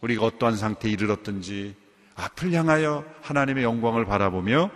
우리가 0.00 0.24
어떠한 0.24 0.56
상태에 0.56 0.90
이르렀든지 0.90 1.76
앞을 2.14 2.54
향하여 2.54 3.04
하나님의 3.20 3.62
영광을 3.62 4.06
바라보며 4.06 4.70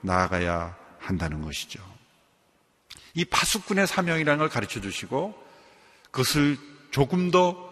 나아가야 0.00 0.74
한다는 0.98 1.42
것이죠. 1.42 1.82
이 3.12 3.26
파수꾼의 3.26 3.86
사명이라는 3.86 4.38
걸 4.38 4.48
가르쳐 4.48 4.80
주시고 4.80 5.34
그것을 6.10 6.56
조금 6.90 7.30
더 7.30 7.68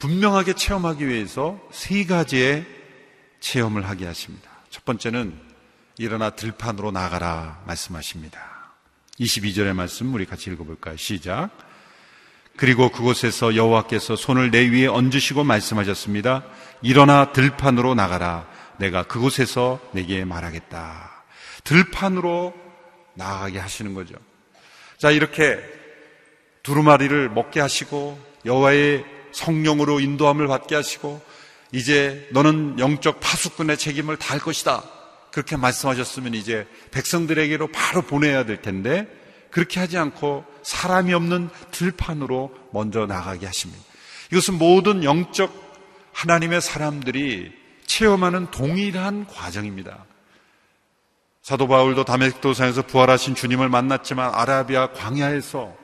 분명하게 0.00 0.54
체험하기 0.54 1.06
위해서 1.06 1.60
세 1.70 2.04
가지의 2.04 2.66
체험을 3.38 3.88
하게 3.88 4.06
하십니다. 4.06 4.55
첫 4.76 4.84
번째는 4.84 5.32
일어나 5.96 6.28
들판으로 6.28 6.90
나가라 6.90 7.62
말씀하십니다. 7.66 8.74
22절의 9.18 9.72
말씀 9.72 10.12
우리 10.12 10.26
같이 10.26 10.50
읽어볼까요? 10.50 10.98
시작. 10.98 11.48
그리고 12.58 12.90
그곳에서 12.90 13.56
여호와께서 13.56 14.16
손을 14.16 14.50
내 14.50 14.68
위에 14.68 14.86
얹으시고 14.86 15.44
말씀하셨습니다. 15.44 16.44
일어나 16.82 17.32
들판으로 17.32 17.94
나가라. 17.94 18.46
내가 18.76 19.04
그곳에서 19.04 19.80
내게 19.92 20.26
말하겠다. 20.26 21.24
들판으로 21.64 22.52
나가게 23.14 23.58
하시는 23.58 23.94
거죠. 23.94 24.14
자, 24.98 25.10
이렇게 25.10 25.58
두루마리를 26.64 27.30
먹게 27.30 27.60
하시고 27.60 28.20
여호와의 28.44 29.06
성령으로 29.32 30.00
인도함을 30.00 30.46
받게 30.48 30.74
하시고 30.74 31.22
이제 31.76 32.26
너는 32.32 32.78
영적 32.78 33.20
파수꾼의 33.20 33.76
책임을 33.76 34.16
다할 34.16 34.40
것이다. 34.40 34.82
그렇게 35.30 35.58
말씀하셨으면 35.58 36.32
이제 36.32 36.66
백성들에게로 36.90 37.68
바로 37.68 38.00
보내야 38.00 38.46
될 38.46 38.62
텐데 38.62 39.06
그렇게 39.50 39.78
하지 39.78 39.98
않고 39.98 40.46
사람이 40.62 41.12
없는 41.12 41.50
들판으로 41.72 42.50
먼저 42.72 43.04
나가게 43.04 43.44
하십니다. 43.44 43.84
이것은 44.32 44.54
모든 44.54 45.04
영적 45.04 45.52
하나님의 46.14 46.62
사람들이 46.62 47.52
체험하는 47.84 48.50
동일한 48.50 49.26
과정입니다. 49.26 50.06
사도 51.42 51.68
바울도 51.68 52.06
다메섹 52.06 52.40
도상에서 52.40 52.86
부활하신 52.86 53.34
주님을 53.34 53.68
만났지만 53.68 54.34
아라비아 54.34 54.92
광야에서 54.92 55.76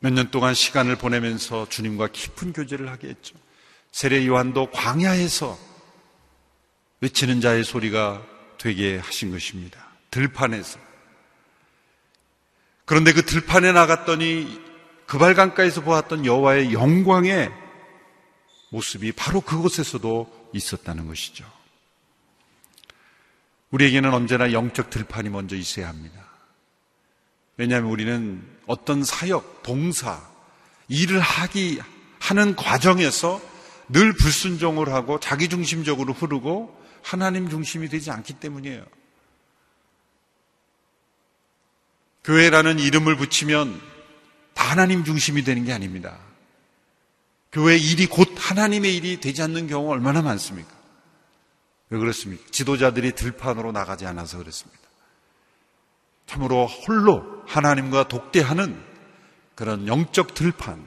몇 0.00 0.12
년 0.12 0.30
동안 0.30 0.54
시간을 0.54 0.96
보내면서 0.96 1.68
주님과 1.68 2.08
깊은 2.08 2.52
교제를 2.52 2.88
하게 2.88 3.08
했죠. 3.08 3.34
세례 3.92 4.26
요한도 4.26 4.70
광야에서 4.70 5.58
외치는 7.00 7.40
자의 7.40 7.64
소리가 7.64 8.24
되게 8.58 8.98
하신 8.98 9.30
것입니다. 9.30 9.86
들판에서. 10.10 10.78
그런데 12.84 13.12
그 13.12 13.24
들판에 13.24 13.72
나갔더니 13.72 14.60
그발강가에서 15.06 15.82
보았던 15.82 16.26
여호와의 16.26 16.72
영광의 16.72 17.50
모습이 18.70 19.12
바로 19.12 19.40
그곳에서도 19.40 20.50
있었다는 20.52 21.06
것이죠. 21.06 21.50
우리에게는 23.70 24.12
언제나 24.12 24.52
영적 24.52 24.90
들판이 24.90 25.28
먼저 25.30 25.56
있어야 25.56 25.88
합니다. 25.88 26.26
왜냐하면 27.56 27.90
우리는 27.90 28.55
어떤 28.66 29.04
사역, 29.04 29.62
동사, 29.62 30.20
일을 30.88 31.20
하기, 31.20 31.80
하는 32.18 32.56
과정에서 32.56 33.40
늘 33.88 34.12
불순종을 34.12 34.92
하고 34.92 35.20
자기중심적으로 35.20 36.12
흐르고 36.12 36.76
하나님 37.02 37.48
중심이 37.48 37.88
되지 37.88 38.10
않기 38.10 38.34
때문이에요. 38.34 38.84
교회라는 42.24 42.80
이름을 42.80 43.16
붙이면 43.16 43.80
다 44.54 44.70
하나님 44.70 45.04
중심이 45.04 45.44
되는 45.44 45.64
게 45.64 45.72
아닙니다. 45.72 46.18
교회 47.52 47.76
일이 47.76 48.06
곧 48.06 48.34
하나님의 48.36 48.96
일이 48.96 49.20
되지 49.20 49.42
않는 49.42 49.68
경우가 49.68 49.92
얼마나 49.92 50.22
많습니까? 50.22 50.74
왜 51.90 51.98
그렇습니까? 51.98 52.42
지도자들이 52.50 53.12
들판으로 53.12 53.70
나가지 53.70 54.04
않아서 54.06 54.38
그렇습니다. 54.38 54.85
참으로 56.26 56.66
홀로 56.66 57.24
하나님과 57.46 58.08
독대하는 58.08 58.78
그런 59.54 59.86
영적 59.86 60.34
들판, 60.34 60.84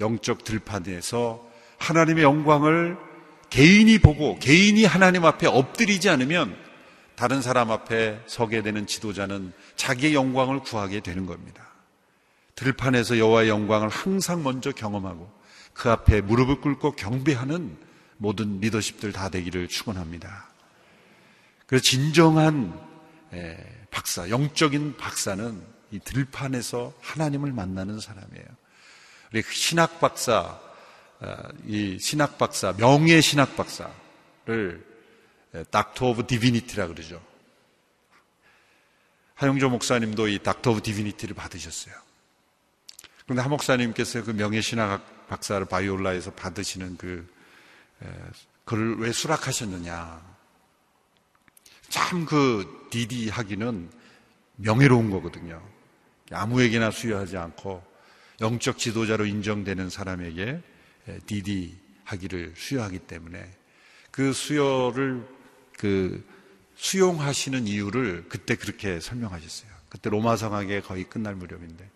영적 0.00 0.44
들판에서 0.44 1.46
하나님의 1.78 2.24
영광을 2.24 2.96
개인이 3.50 3.98
보고 3.98 4.38
개인이 4.38 4.84
하나님 4.84 5.24
앞에 5.24 5.46
엎드리지 5.46 6.08
않으면 6.08 6.56
다른 7.14 7.42
사람 7.42 7.70
앞에 7.70 8.20
서게 8.26 8.62
되는 8.62 8.86
지도자는 8.86 9.52
자기의 9.76 10.14
영광을 10.14 10.60
구하게 10.60 11.00
되는 11.00 11.26
겁니다. 11.26 11.68
들판에서 12.54 13.18
여호와의 13.18 13.48
영광을 13.48 13.88
항상 13.88 14.42
먼저 14.42 14.72
경험하고 14.72 15.30
그 15.74 15.90
앞에 15.90 16.20
무릎을 16.22 16.60
꿇고 16.60 16.92
경배하는 16.92 17.76
모든 18.16 18.60
리더십들 18.60 19.12
다 19.12 19.28
되기를 19.28 19.68
축원합니다. 19.68 20.48
그래서 21.66 21.82
진정한 21.82 22.78
박사, 23.92 24.28
영적인 24.28 24.96
박사는 24.96 25.62
이 25.92 26.00
들판에서 26.00 26.92
하나님을 27.00 27.52
만나는 27.52 28.00
사람이에요. 28.00 28.46
우리 29.32 29.42
신학 29.42 30.00
박사, 30.00 30.58
어, 31.20 31.36
이 31.66 31.98
신학 32.00 32.38
박사, 32.38 32.72
명예 32.72 33.20
신학 33.20 33.54
박사를 33.54 33.94
Doctor 35.70 36.06
of 36.08 36.26
Divinity라 36.26 36.88
그러죠. 36.88 37.22
하용조 39.34 39.68
목사님도 39.68 40.28
이 40.28 40.38
Doctor 40.38 40.72
of 40.72 40.82
Divinity를 40.82 41.36
받으셨어요. 41.36 41.94
그런데 43.24 43.42
한 43.42 43.50
목사님께서 43.50 44.24
그 44.24 44.30
명예신학 44.30 45.28
박사를 45.28 45.64
Biola에서 45.66 46.32
받으시는 46.32 46.96
그 46.96 47.30
그를 48.64 48.98
왜 48.98 49.12
수락하셨느냐? 49.12 50.31
참 51.92 52.24
그 52.24 52.88
D.D. 52.90 53.28
학위는 53.28 53.90
명예로운 54.56 55.10
거거든요. 55.10 55.62
아무에게나 56.30 56.90
수여하지 56.90 57.36
않고 57.36 57.82
영적 58.40 58.78
지도자로 58.78 59.26
인정되는 59.26 59.90
사람에게 59.90 60.60
디디 61.26 61.76
하기를 62.04 62.54
수여하기 62.56 63.00
때문에 63.00 63.46
그 64.10 64.32
수여를 64.32 65.28
그 65.78 66.26
수용하시는 66.76 67.66
이유를 67.66 68.24
그때 68.30 68.56
그렇게 68.56 68.98
설명하셨어요. 68.98 69.70
그때 69.90 70.08
로마 70.08 70.36
성학에 70.36 70.80
거의 70.80 71.04
끝날 71.04 71.34
무렵인데 71.34 71.90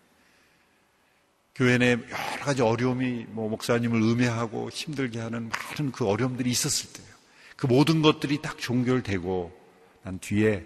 교회 1.55 1.79
내 1.79 1.93
여러 1.93 2.43
가지 2.43 2.61
어려움이 2.61 3.25
뭐 3.29 3.49
목사님을 3.49 3.99
음해하고 3.99 4.69
힘들게 4.69 5.19
하는 5.19 5.49
많은 5.49 5.91
그 5.91 6.05
어려움들이 6.07 6.51
있었을 6.51 6.93
때요. 6.93 7.07
그 7.55 7.65
모든 7.65 8.03
것들이 8.03 8.43
딱 8.43 8.59
종결되고 8.59 9.56
난 10.07 10.19
뒤에 10.19 10.65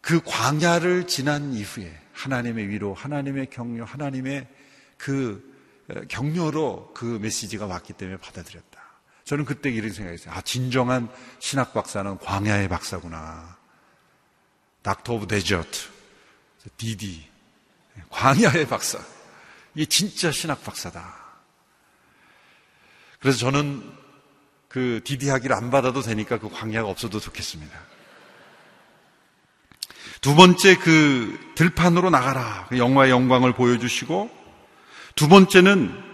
그 0.00 0.22
광야를 0.24 1.06
지난 1.06 1.52
이후에 1.52 2.00
하나님의 2.14 2.68
위로, 2.68 2.94
하나님의 2.94 3.50
격려, 3.50 3.84
하나님의 3.84 4.48
그 4.96 5.46
격려로 6.08 6.92
그 6.94 7.18
메시지가 7.20 7.66
왔기 7.66 7.92
때문에 7.92 8.16
받아들였다. 8.16 8.80
저는 9.24 9.44
그때 9.44 9.68
이런 9.68 9.92
생각했어요. 9.92 10.32
아, 10.32 10.40
진정한 10.40 11.10
신학 11.40 11.74
박사는 11.74 12.16
광야의 12.16 12.68
박사구나. 12.68 13.58
Doctor 14.80 15.14
of 15.14 15.26
Desert. 15.26 15.88
D.D. 16.78 17.28
광야의 18.08 18.66
박사. 18.66 18.98
이게 19.74 19.84
진짜 19.84 20.32
신학 20.32 20.64
박사다. 20.64 21.16
그래서 23.18 23.38
저는 23.38 24.00
그 24.70 25.00
D.D. 25.04 25.28
학위를 25.28 25.54
안 25.54 25.70
받아도 25.70 26.00
되니까 26.00 26.38
그 26.38 26.48
광야가 26.48 26.88
없어도 26.88 27.18
좋겠습니다. 27.18 27.89
두 30.20 30.34
번째 30.34 30.76
그 30.76 31.38
들판으로 31.54 32.10
나가라. 32.10 32.66
그 32.68 32.78
영화의 32.78 33.10
영광을 33.10 33.52
보여주시고 33.52 34.30
두 35.14 35.28
번째는 35.28 36.10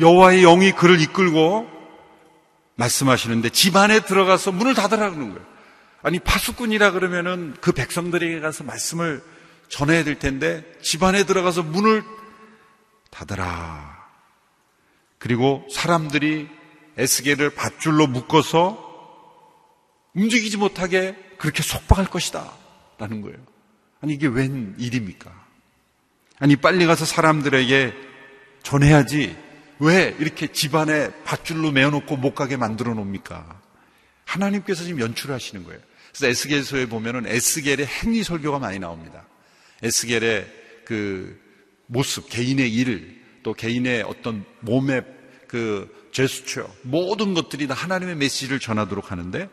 여호와의 0.00 0.42
영이 0.42 0.72
그를 0.72 1.00
이끌고 1.00 1.68
말씀하시는데 2.76 3.50
집 3.50 3.76
안에 3.76 4.00
들어가서 4.00 4.52
문을 4.52 4.74
닫으라 4.74 5.10
그러는 5.10 5.34
거예요. 5.34 5.46
아니 6.02 6.18
파수꾼이라 6.18 6.92
그러면은 6.92 7.54
그 7.60 7.72
백성들에게 7.72 8.40
가서 8.40 8.64
말씀을 8.64 9.22
전해야 9.68 10.02
될 10.02 10.18
텐데 10.18 10.64
집 10.82 11.02
안에 11.02 11.24
들어가서 11.24 11.62
문을 11.62 12.02
닫으라. 13.10 14.02
그리고 15.18 15.64
사람들이 15.70 16.48
에스겔을 16.98 17.50
밧줄로 17.50 18.06
묶어서 18.06 18.90
움직이지 20.14 20.56
못하게 20.56 21.16
그렇게 21.38 21.62
속박할 21.62 22.06
것이다. 22.06 22.61
라는 23.02 23.20
거예요. 23.20 23.36
아니, 24.00 24.14
이게 24.14 24.28
웬 24.28 24.76
일입니까? 24.78 25.32
아니, 26.38 26.54
빨리 26.54 26.86
가서 26.86 27.04
사람들에게 27.04 27.92
전해야지. 28.62 29.36
왜 29.80 30.14
이렇게 30.20 30.52
집안에 30.52 31.10
밧줄로 31.24 31.72
메어놓고 31.72 32.16
못 32.16 32.36
가게 32.36 32.56
만들어 32.56 32.94
놓습니까? 32.94 33.60
하나님께서 34.24 34.84
지금 34.84 35.00
연출하시는 35.00 35.64
거예요. 35.64 35.80
그래서 36.10 36.28
에스겔서에 36.28 36.86
보면은 36.86 37.26
에스겔의 37.26 37.86
행위 37.86 38.22
설교가 38.22 38.60
많이 38.60 38.78
나옵니다. 38.78 39.26
에스겔의 39.82 40.46
그 40.84 41.40
모습, 41.86 42.28
개인의 42.30 42.72
일, 42.72 43.20
또 43.42 43.52
개인의 43.52 44.02
어떤 44.02 44.44
몸의 44.60 45.02
그 45.48 46.08
제스처, 46.12 46.72
모든 46.82 47.34
것들이 47.34 47.66
다 47.66 47.74
하나님의 47.74 48.14
메시지를 48.14 48.60
전하도록 48.60 49.10
하는데 49.10 49.48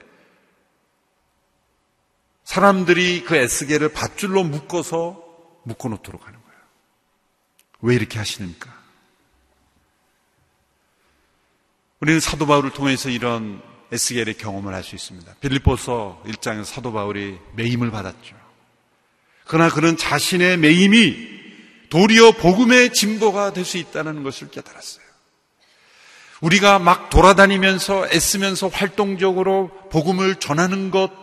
사람들이 2.50 3.26
그 3.26 3.36
에스겔을 3.36 3.90
밧줄로 3.90 4.44
묶어서 4.44 5.24
묶어놓도록 5.66 6.26
하는 6.26 6.40
거예요. 6.40 6.60
왜 7.82 7.94
이렇게 7.94 8.18
하시는가? 8.18 8.76
우리는 12.00 12.20
사도 12.20 12.48
바울을 12.48 12.72
통해서 12.72 13.10
이런 13.10 13.62
에스겔의 13.92 14.34
경험을 14.40 14.74
할 14.74 14.84
수 14.84 14.96
있습니다. 14.96 15.32
빌립보서 15.42 16.24
1장에서 16.26 16.66
사도 16.66 16.92
바울이 16.92 17.38
매임을 17.54 17.92
받았죠. 17.92 18.36
그러나 19.46 19.70
그는 19.70 19.96
자신의 19.96 20.58
매임이 20.58 21.28
도리어 21.92 22.32
복음의 22.32 22.94
진보가 22.94 23.54
될 23.54 23.64
수 23.64 23.78
있다는 23.78 24.24
것을 24.24 24.50
깨달았어요. 24.50 25.06
우리가 26.42 26.80
막 26.80 27.12
돌아다니면서 27.12 28.08
애쓰면서 28.08 28.70
활동적으로 28.70 29.70
복음을 29.92 30.38
전하는 30.38 30.90
것, 30.90 31.19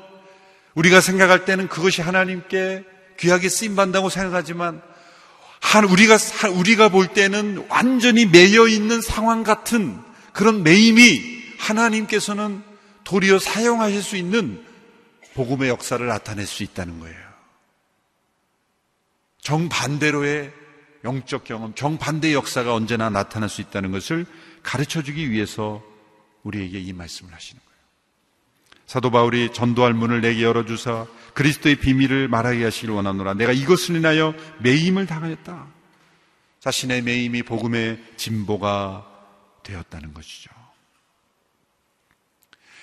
우리가 0.76 1.00
생각할 1.00 1.44
때는 1.44 1.68
그것이 1.68 2.02
하나님께 2.02 2.84
귀하게 3.18 3.48
쓰임 3.48 3.74
받는다고 3.76 4.10
생각하지만 4.10 4.82
한 5.60 5.84
우리가 5.84 6.16
우리가 6.54 6.90
볼 6.90 7.08
때는 7.08 7.66
완전히 7.68 8.26
매여 8.26 8.68
있는 8.68 9.00
상황 9.00 9.42
같은 9.42 9.98
그런 10.32 10.62
매임이 10.62 11.42
하나님께서는 11.58 12.62
도리어 13.04 13.38
사용하실 13.38 14.02
수 14.02 14.16
있는 14.16 14.64
복음의 15.34 15.68
역사를 15.68 16.04
나타낼 16.06 16.46
수 16.46 16.62
있다는 16.62 17.00
거예요. 17.00 17.26
정반대로의 19.40 20.52
영적 21.04 21.44
경험, 21.44 21.74
정반대의 21.74 22.34
역사가 22.34 22.74
언제나 22.74 23.08
나타날 23.10 23.48
수 23.48 23.60
있다는 23.60 23.92
것을 23.92 24.26
가르쳐 24.62 25.02
주기 25.02 25.30
위해서 25.30 25.82
우리에게 26.42 26.80
이 26.80 26.92
말씀을 26.92 27.32
하시는 27.32 27.60
거예요. 27.64 27.75
사도 28.86 29.10
바울이 29.10 29.52
전도할 29.52 29.92
문을 29.94 30.20
내게 30.20 30.42
열어주사 30.42 31.06
그리스도의 31.34 31.76
비밀을 31.76 32.28
말하게 32.28 32.64
하시길 32.64 32.90
원하노라. 32.90 33.34
내가 33.34 33.52
이것을 33.52 33.96
인하여 33.96 34.34
매임을 34.60 35.06
당하였다. 35.06 35.66
자신의 36.60 37.02
매임이 37.02 37.42
복음의 37.42 38.02
진보가 38.16 39.06
되었다는 39.62 40.14
것이죠. 40.14 40.50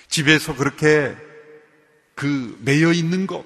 집에서 0.08 0.54
그렇게 0.54 1.16
그 2.14 2.58
매여 2.62 2.92
있는 2.92 3.26
것, 3.26 3.44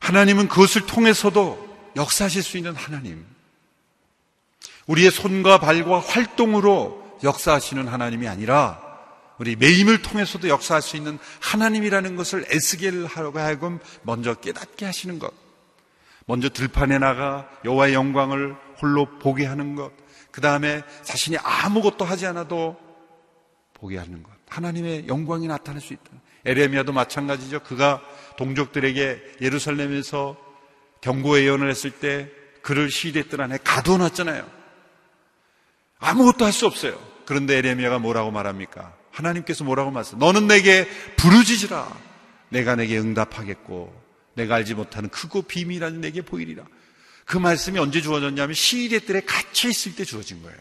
하나님은 0.00 0.48
그것을 0.48 0.86
통해서도 0.86 1.94
역사하실 1.96 2.42
수 2.42 2.58
있는 2.58 2.74
하나님. 2.74 3.24
우리의 4.86 5.10
손과 5.10 5.58
발과 5.58 6.00
활동으로 6.00 7.18
역사하시는 7.24 7.88
하나님이 7.88 8.28
아니라 8.28 8.85
우리 9.38 9.56
매임을 9.56 10.02
통해서도 10.02 10.48
역사할 10.48 10.82
수 10.82 10.96
있는 10.96 11.18
하나님이라는 11.40 12.16
것을 12.16 12.46
에스겔 12.48 13.06
하고 13.06 13.38
하여금 13.38 13.78
먼저 14.02 14.34
깨닫게 14.34 14.84
하시는 14.84 15.18
것. 15.18 15.32
먼저 16.26 16.48
들판에 16.48 16.98
나가 16.98 17.48
여호와의 17.64 17.94
영광을 17.94 18.56
홀로 18.80 19.18
보게 19.18 19.44
하는 19.46 19.74
것. 19.74 19.92
그 20.30 20.40
다음에 20.40 20.82
자신이 21.02 21.36
아무것도 21.38 22.04
하지 22.04 22.26
않아도 22.26 22.76
보게 23.74 23.98
하는 23.98 24.22
것. 24.22 24.32
하나님의 24.48 25.08
영광이 25.08 25.46
나타날 25.46 25.80
수 25.80 25.92
있다. 25.92 26.10
에레미야도 26.44 26.92
마찬가지죠. 26.92 27.60
그가 27.60 28.02
동족들에게 28.38 29.36
예루살렘에서 29.40 30.36
경고 31.00 31.38
예언을 31.38 31.68
했을 31.70 31.90
때 31.90 32.30
그를 32.62 32.90
시대했던 32.90 33.40
안에 33.40 33.58
가둬놨잖아요. 33.62 34.48
아무것도 35.98 36.44
할 36.44 36.52
수 36.52 36.66
없어요. 36.66 36.98
그런데 37.24 37.56
에레미야가 37.56 37.98
뭐라고 37.98 38.30
말합니까? 38.30 38.94
하나님께서 39.16 39.64
뭐라고 39.64 39.90
말씀? 39.90 40.18
너는 40.18 40.46
내게 40.46 40.86
부르짖으라. 41.16 41.88
내가 42.50 42.76
내게 42.76 42.98
응답하겠고 42.98 44.04
내가 44.34 44.56
알지 44.56 44.74
못하는 44.74 45.08
크고 45.08 45.42
비밀한 45.42 46.00
내게 46.00 46.20
보이리라. 46.20 46.64
그 47.24 47.38
말씀이 47.38 47.78
언제 47.78 48.00
주어졌냐면 48.02 48.54
시대 48.54 49.00
뜰에 49.00 49.22
갇혀 49.22 49.68
있을 49.68 49.96
때 49.96 50.04
주어진 50.04 50.42
거예요. 50.42 50.58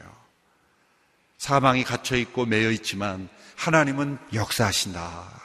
사방이 1.37 1.83
갇혀 1.83 2.15
있고 2.15 2.45
매여 2.45 2.71
있지만 2.71 3.27
하나님은 3.57 4.17
역사하신다. 4.33 5.41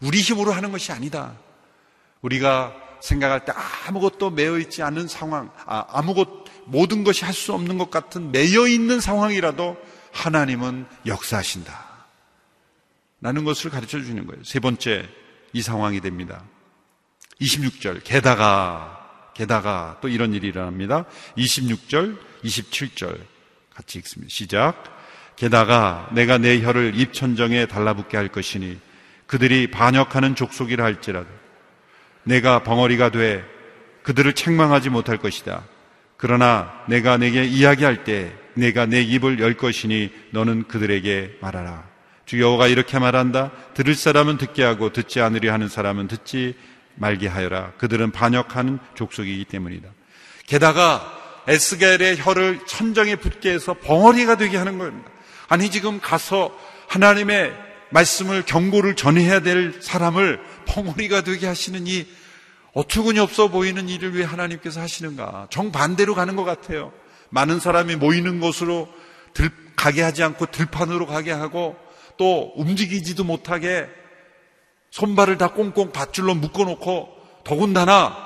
우리 0.00 0.20
힘으로 0.20 0.52
하는 0.52 0.72
것이 0.72 0.92
아니다. 0.92 1.34
우리가 2.20 2.74
생각할 3.00 3.44
때 3.44 3.52
아무것도 3.86 4.30
매여 4.30 4.58
있지 4.58 4.82
않은 4.82 5.08
상황, 5.08 5.50
아, 5.66 5.84
아무것 5.88 6.44
모든 6.66 7.04
것이 7.04 7.24
할 7.24 7.32
수 7.32 7.52
없는 7.54 7.78
것 7.78 7.90
같은 7.90 8.32
매여 8.32 8.66
있는 8.66 9.00
상황이라도 9.00 9.76
하나님은 10.12 10.86
역사하신다. 11.06 11.93
라는 13.24 13.44
것을 13.44 13.70
가르쳐 13.70 13.98
주시는 13.98 14.26
거예요. 14.26 14.44
세 14.44 14.60
번째, 14.60 15.08
이 15.54 15.62
상황이 15.62 16.02
됩니다. 16.02 16.44
26절, 17.40 18.02
게다가, 18.04 19.32
게다가 19.32 19.96
또 20.02 20.08
이런 20.08 20.34
일이 20.34 20.48
일어납니다. 20.48 21.06
26절, 21.38 22.18
27절 22.44 23.18
같이 23.74 23.98
읽습니다. 24.00 24.30
시작. 24.30 24.84
게다가 25.36 26.06
내가 26.12 26.36
내 26.36 26.60
혀를 26.60 26.92
입천정에 26.96 27.64
달라붙게 27.64 28.18
할 28.18 28.28
것이니 28.28 28.78
그들이 29.26 29.70
반역하는 29.70 30.34
족속이라 30.34 30.84
할지라도 30.84 31.28
내가 32.24 32.62
벙어리가 32.62 33.08
돼 33.10 33.42
그들을 34.02 34.34
책망하지 34.34 34.90
못할 34.90 35.16
것이다. 35.16 35.64
그러나 36.18 36.84
내가 36.88 37.16
내게 37.16 37.44
이야기할 37.44 38.04
때 38.04 38.36
내가 38.52 38.84
내 38.84 39.00
입을 39.00 39.40
열 39.40 39.54
것이니 39.54 40.12
너는 40.30 40.68
그들에게 40.68 41.38
말하라. 41.40 41.93
주 42.26 42.40
여호가 42.40 42.68
이렇게 42.68 42.98
말한다. 42.98 43.50
들을 43.74 43.94
사람은 43.94 44.38
듣게 44.38 44.62
하고 44.62 44.92
듣지 44.92 45.20
않으려 45.20 45.52
하는 45.52 45.68
사람은 45.68 46.08
듣지 46.08 46.54
말게 46.94 47.28
하여라. 47.28 47.72
그들은 47.78 48.12
반역하는 48.12 48.78
족속이기 48.94 49.44
때문이다. 49.46 49.88
게다가 50.46 51.42
에스겔의 51.46 52.18
혀를 52.18 52.60
천정에 52.66 53.16
붙게 53.16 53.50
해서 53.52 53.74
벙어리가 53.74 54.36
되게 54.36 54.56
하는 54.56 54.78
겁니다. 54.78 55.10
아니 55.48 55.70
지금 55.70 56.00
가서 56.00 56.56
하나님의 56.88 57.52
말씀을 57.90 58.42
경고를 58.42 58.96
전해야 58.96 59.40
될 59.40 59.80
사람을 59.80 60.40
벙어리가 60.66 61.22
되게 61.22 61.46
하시는 61.46 61.86
이 61.86 62.06
어처구니 62.72 63.20
없어 63.20 63.48
보이는 63.48 63.88
일을 63.88 64.16
왜 64.16 64.24
하나님께서 64.24 64.80
하시는가? 64.80 65.46
정반대로 65.50 66.14
가는 66.14 66.34
것 66.34 66.44
같아요. 66.44 66.92
많은 67.30 67.60
사람이 67.60 67.96
모이는 67.96 68.40
곳으로 68.40 68.88
들, 69.32 69.50
가게 69.76 70.02
하지 70.02 70.22
않고 70.22 70.46
들판으로 70.46 71.06
가게 71.06 71.30
하고 71.30 71.76
또 72.16 72.52
움직이지도 72.56 73.24
못하게 73.24 73.88
손발을 74.90 75.38
다 75.38 75.48
꽁꽁 75.48 75.92
밧줄로 75.92 76.34
묶어놓고 76.34 77.42
더군다나 77.44 78.16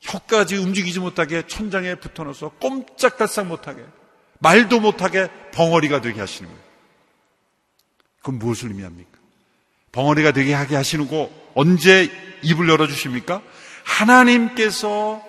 혀까지 0.00 0.56
움직이지 0.56 1.00
못하게 1.00 1.46
천장에 1.46 1.94
붙어넣어서 1.94 2.50
꼼짝달싹 2.60 3.46
못하게 3.46 3.84
말도 4.38 4.80
못하게 4.80 5.28
벙어리가 5.52 6.00
되게 6.00 6.20
하시는 6.20 6.48
거예요. 6.50 6.64
그건 8.18 8.38
무엇을 8.38 8.68
의미합니까? 8.70 9.18
벙어리가 9.92 10.32
되게 10.32 10.52
하게 10.52 10.76
하시는 10.76 11.08
거 11.08 11.30
언제 11.54 12.10
입을 12.42 12.68
열어주십니까? 12.68 13.42
하나님께서 13.84 15.22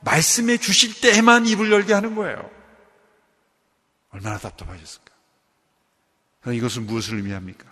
말씀해 0.00 0.58
주실 0.58 1.00
때에만 1.00 1.46
입을 1.46 1.70
열게 1.70 1.92
하는 1.92 2.14
거예요. 2.14 2.50
얼마나 4.10 4.38
답답하셨을까? 4.38 5.07
이것은 6.54 6.86
무엇을 6.86 7.16
의미합니까? 7.16 7.64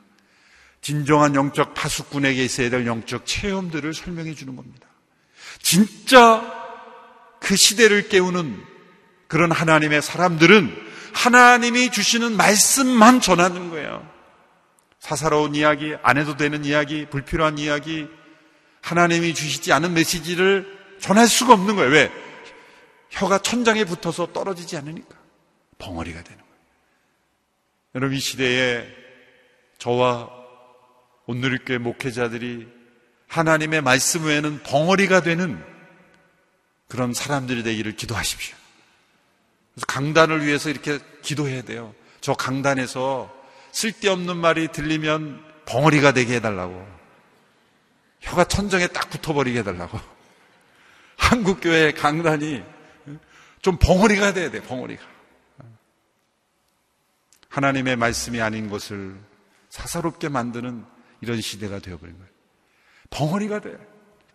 진정한 0.80 1.34
영적 1.34 1.74
파수꾼에게 1.74 2.44
있어야 2.44 2.70
될 2.70 2.86
영적 2.86 3.26
체험들을 3.26 3.92
설명해 3.92 4.34
주는 4.34 4.54
겁니다. 4.56 4.86
진짜 5.60 6.42
그 7.40 7.56
시대를 7.56 8.08
깨우는 8.08 8.62
그런 9.28 9.50
하나님의 9.50 10.02
사람들은 10.02 10.86
하나님이 11.12 11.90
주시는 11.90 12.36
말씀만 12.36 13.20
전하는 13.20 13.70
거예요. 13.70 14.08
사사로운 15.00 15.54
이야기, 15.54 15.94
안 16.02 16.18
해도 16.18 16.36
되는 16.36 16.64
이야기, 16.64 17.06
불필요한 17.06 17.58
이야기, 17.58 18.08
하나님이 18.82 19.34
주시지 19.34 19.72
않은 19.72 19.94
메시지를 19.94 20.66
전할 21.00 21.26
수가 21.26 21.54
없는 21.54 21.76
거예요. 21.76 21.90
왜? 21.90 22.12
혀가 23.10 23.38
천장에 23.38 23.84
붙어서 23.84 24.32
떨어지지 24.32 24.76
않으니까. 24.76 25.16
벙어리가 25.78 26.22
되는 26.22 26.38
거예요. 26.38 26.45
여러분, 27.96 28.14
이 28.14 28.20
시대에 28.20 28.86
저와 29.78 30.28
오늘의 31.24 31.78
목회자들이 31.80 32.68
하나님의 33.26 33.80
말씀 33.80 34.26
외에는 34.26 34.62
벙어리가 34.64 35.22
되는 35.22 35.64
그런 36.88 37.14
사람들이 37.14 37.62
되기를 37.62 37.96
기도하십시오. 37.96 38.54
그래서 39.72 39.86
강단을 39.86 40.44
위해서 40.46 40.68
이렇게 40.68 40.98
기도해야 41.22 41.62
돼요. 41.62 41.94
저 42.20 42.34
강단에서 42.34 43.34
쓸데없는 43.72 44.36
말이 44.36 44.68
들리면 44.68 45.42
벙어리가 45.64 46.12
되게 46.12 46.34
해달라고. 46.34 46.86
혀가 48.20 48.44
천정에 48.44 48.88
딱 48.88 49.08
붙어버리게 49.08 49.60
해달라고. 49.60 49.98
한국교회 51.16 51.92
강단이 51.92 52.62
좀 53.62 53.78
벙어리가 53.78 54.34
돼야 54.34 54.50
돼, 54.50 54.60
벙어리가. 54.60 55.15
하나님의 57.56 57.96
말씀이 57.96 58.42
아닌 58.42 58.68
것을 58.68 59.18
사사롭게 59.70 60.28
만드는 60.28 60.84
이런 61.22 61.40
시대가 61.40 61.78
되어버린 61.78 62.14
거예요. 62.18 62.30
벙어리가 63.08 63.60
돼. 63.62 63.78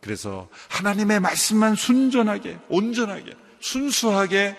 그래서 0.02 0.50
하나님의 0.70 1.20
말씀만 1.20 1.76
순전하게, 1.76 2.58
온전하게, 2.68 3.36
순수하게 3.60 4.58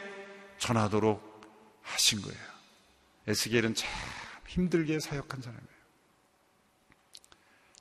전하도록 0.59 1.43
하신 1.83 2.23
거예요. 2.23 2.39
에스겔은 3.27 3.75
참 3.75 3.91
힘들게 4.47 5.01
사역한 5.01 5.43
사람이에요. 5.43 5.67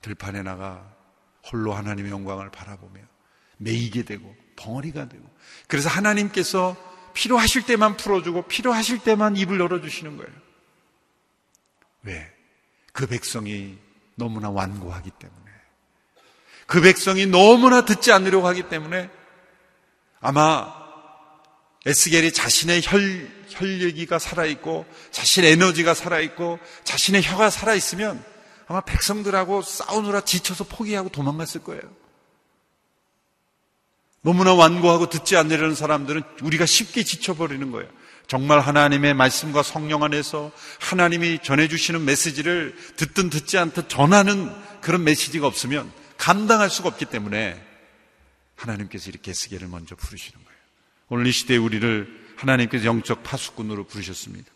들판에 0.00 0.42
나가 0.42 0.92
홀로 1.44 1.74
하나님의 1.74 2.10
영광을 2.10 2.50
바라보며 2.50 3.00
매이게 3.58 4.02
되고 4.02 4.34
벙어리가 4.56 5.08
되고 5.08 5.24
그래서 5.68 5.88
하나님께서 5.88 6.76
필요하실 7.14 7.66
때만 7.66 7.96
풀어주고 7.96 8.48
필요하실 8.48 9.04
때만 9.04 9.36
입을 9.36 9.60
열어주시는 9.60 10.16
거예요. 10.16 10.51
왜? 12.02 12.32
그 12.92 13.06
백성이 13.06 13.78
너무나 14.14 14.50
완고하기 14.50 15.10
때문에 15.10 15.42
그 16.66 16.80
백성이 16.80 17.26
너무나 17.26 17.84
듣지 17.84 18.12
않으려고 18.12 18.46
하기 18.48 18.68
때문에 18.68 19.10
아마 20.20 20.82
에스겔이 21.84 22.32
자신의 22.32 22.82
혈, 22.84 23.28
혈기가 23.48 24.18
살아있고, 24.18 24.86
자신의 25.10 25.52
에너지가 25.52 25.94
살아있고, 25.94 26.60
자신의 26.84 27.24
혀가 27.24 27.50
살아있으면 27.50 28.24
아마 28.68 28.80
백성들하고 28.82 29.62
싸우느라 29.62 30.20
지쳐서 30.20 30.64
포기하고 30.64 31.08
도망갔을 31.08 31.62
거예요. 31.64 31.82
너무나 34.22 34.54
완고하고 34.54 35.10
듣지 35.10 35.36
않으려는 35.36 35.74
사람들은 35.74 36.22
우리가 36.42 36.66
쉽게 36.66 37.02
지쳐버리는 37.02 37.72
거예요. 37.72 37.90
정말 38.26 38.60
하나님의 38.60 39.14
말씀과 39.14 39.62
성령 39.62 40.02
안에서 40.02 40.50
하나님이 40.80 41.40
전해주시는 41.42 42.04
메시지를 42.04 42.74
듣든 42.96 43.30
듣지 43.30 43.58
않든 43.58 43.88
전하는 43.88 44.50
그런 44.80 45.04
메시지가 45.04 45.46
없으면 45.46 45.92
감당할 46.16 46.70
수가 46.70 46.88
없기 46.88 47.06
때문에 47.06 47.62
하나님께서 48.56 49.10
이렇게 49.10 49.30
에스겔을 49.32 49.68
먼저 49.68 49.96
부르시는 49.96 50.42
거예요. 50.42 50.58
오늘 51.08 51.26
이 51.26 51.32
시대에 51.32 51.56
우리를 51.56 52.34
하나님께서 52.36 52.84
영적 52.84 53.22
파수꾼으로 53.22 53.84
부르셨습니다. 53.84 54.50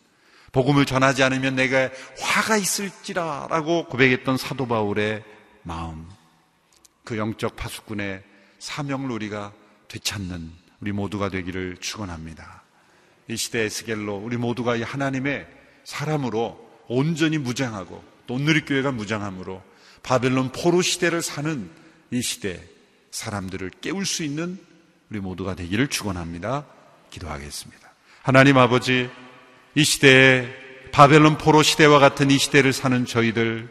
복음을 0.52 0.86
전하지 0.86 1.22
않으면 1.22 1.56
내가 1.56 1.90
화가 2.18 2.56
있을지라라고 2.56 3.86
고백했던 3.86 4.38
사도 4.38 4.66
바울의 4.66 5.22
마음, 5.64 6.08
그 7.04 7.18
영적 7.18 7.56
파수꾼의 7.56 8.22
사명을 8.58 9.10
우리가 9.10 9.52
되찾는 9.88 10.50
우리 10.80 10.92
모두가 10.92 11.28
되기를 11.28 11.76
축원합니다. 11.80 12.62
이 13.28 13.36
시대 13.36 13.60
에스겔로 13.60 14.16
우리 14.16 14.36
모두가 14.36 14.76
이 14.76 14.82
하나님의 14.82 15.46
사람으로 15.84 16.64
온전히 16.88 17.38
무장하고 17.38 18.02
또 18.26 18.34
오늘의 18.34 18.64
교회가 18.64 18.92
무장함으로 18.92 19.62
바벨론 20.02 20.52
포로 20.52 20.82
시대를 20.82 21.22
사는 21.22 21.68
이 22.10 22.22
시대 22.22 22.62
사람들을 23.10 23.70
깨울 23.80 24.06
수 24.06 24.22
있는 24.22 24.58
우리 25.10 25.20
모두가 25.20 25.54
되기를 25.54 25.88
축원합니다. 25.88 26.66
기도하겠습니다. 27.10 27.92
하나님 28.22 28.58
아버지 28.58 29.08
이 29.74 29.84
시대에 29.84 30.48
바벨론 30.92 31.38
포로 31.38 31.62
시대와 31.62 31.98
같은 31.98 32.30
이 32.30 32.38
시대를 32.38 32.72
사는 32.72 33.04
저희들 33.04 33.68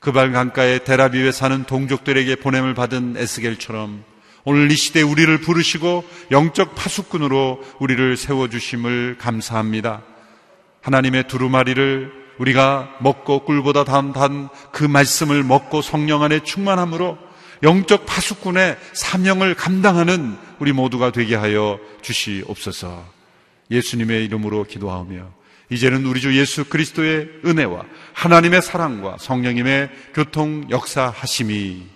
그발 0.00 0.32
강가에 0.32 0.84
데라비에 0.84 1.32
사는 1.32 1.64
동족들에게 1.64 2.36
보냄을 2.36 2.74
받은 2.74 3.16
에스겔처럼 3.16 4.04
오늘 4.46 4.70
이 4.70 4.76
시대에 4.76 5.02
우리를 5.02 5.38
부르시고 5.38 6.04
영적 6.30 6.74
파수꾼으로 6.74 7.62
우리를 7.80 8.16
세워주심을 8.16 9.16
감사합니다. 9.18 10.02
하나님의 10.82 11.28
두루마리를 11.28 12.12
우리가 12.38 12.98
먹고 13.00 13.44
꿀보다 13.46 13.84
단그 13.84 14.84
말씀을 14.84 15.42
먹고 15.44 15.80
성령 15.80 16.22
안에 16.22 16.40
충만함으로 16.40 17.16
영적 17.62 18.04
파수꾼의 18.04 18.76
사명을 18.92 19.54
감당하는 19.54 20.36
우리 20.58 20.72
모두가 20.72 21.10
되게 21.10 21.36
하여 21.36 21.78
주시옵소서. 22.02 23.02
예수님의 23.70 24.26
이름으로 24.26 24.64
기도하며 24.64 25.26
이제는 25.70 26.04
우리 26.04 26.20
주 26.20 26.38
예수 26.38 26.66
그리스도의 26.66 27.30
은혜와 27.46 27.84
하나님의 28.12 28.60
사랑과 28.60 29.16
성령님의 29.18 29.88
교통 30.12 30.66
역사하심이 30.68 31.93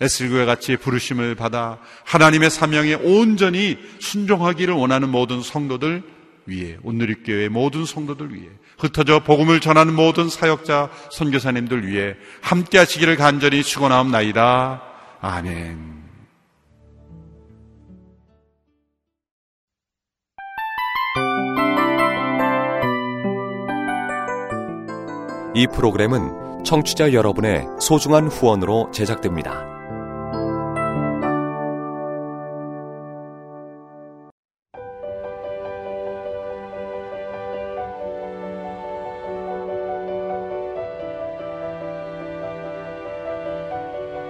에슬교회 0.00 0.46
같이 0.46 0.76
부르심을 0.76 1.34
받아 1.34 1.78
하나님의 2.04 2.50
사명에 2.50 2.94
온전히 2.94 3.78
순종하기를 4.00 4.74
원하는 4.74 5.10
모든 5.10 5.42
성도들 5.42 6.02
위에 6.46 6.78
온누리교회 6.82 7.48
모든 7.48 7.84
성도들 7.84 8.34
위해 8.34 8.48
흩어져 8.78 9.20
복음을 9.20 9.60
전하는 9.60 9.94
모든 9.94 10.28
사역자 10.28 10.90
선교사님들 11.12 11.86
위해 11.86 12.16
함께 12.40 12.78
하시기를 12.78 13.16
간절히 13.16 13.62
축원하옵나이다. 13.62 14.82
아멘. 15.20 16.00
이 25.54 25.66
프로그램은 25.66 26.64
청취자 26.64 27.12
여러분의 27.12 27.66
소중한 27.80 28.28
후원으로 28.28 28.90
제작됩니다. 28.92 29.69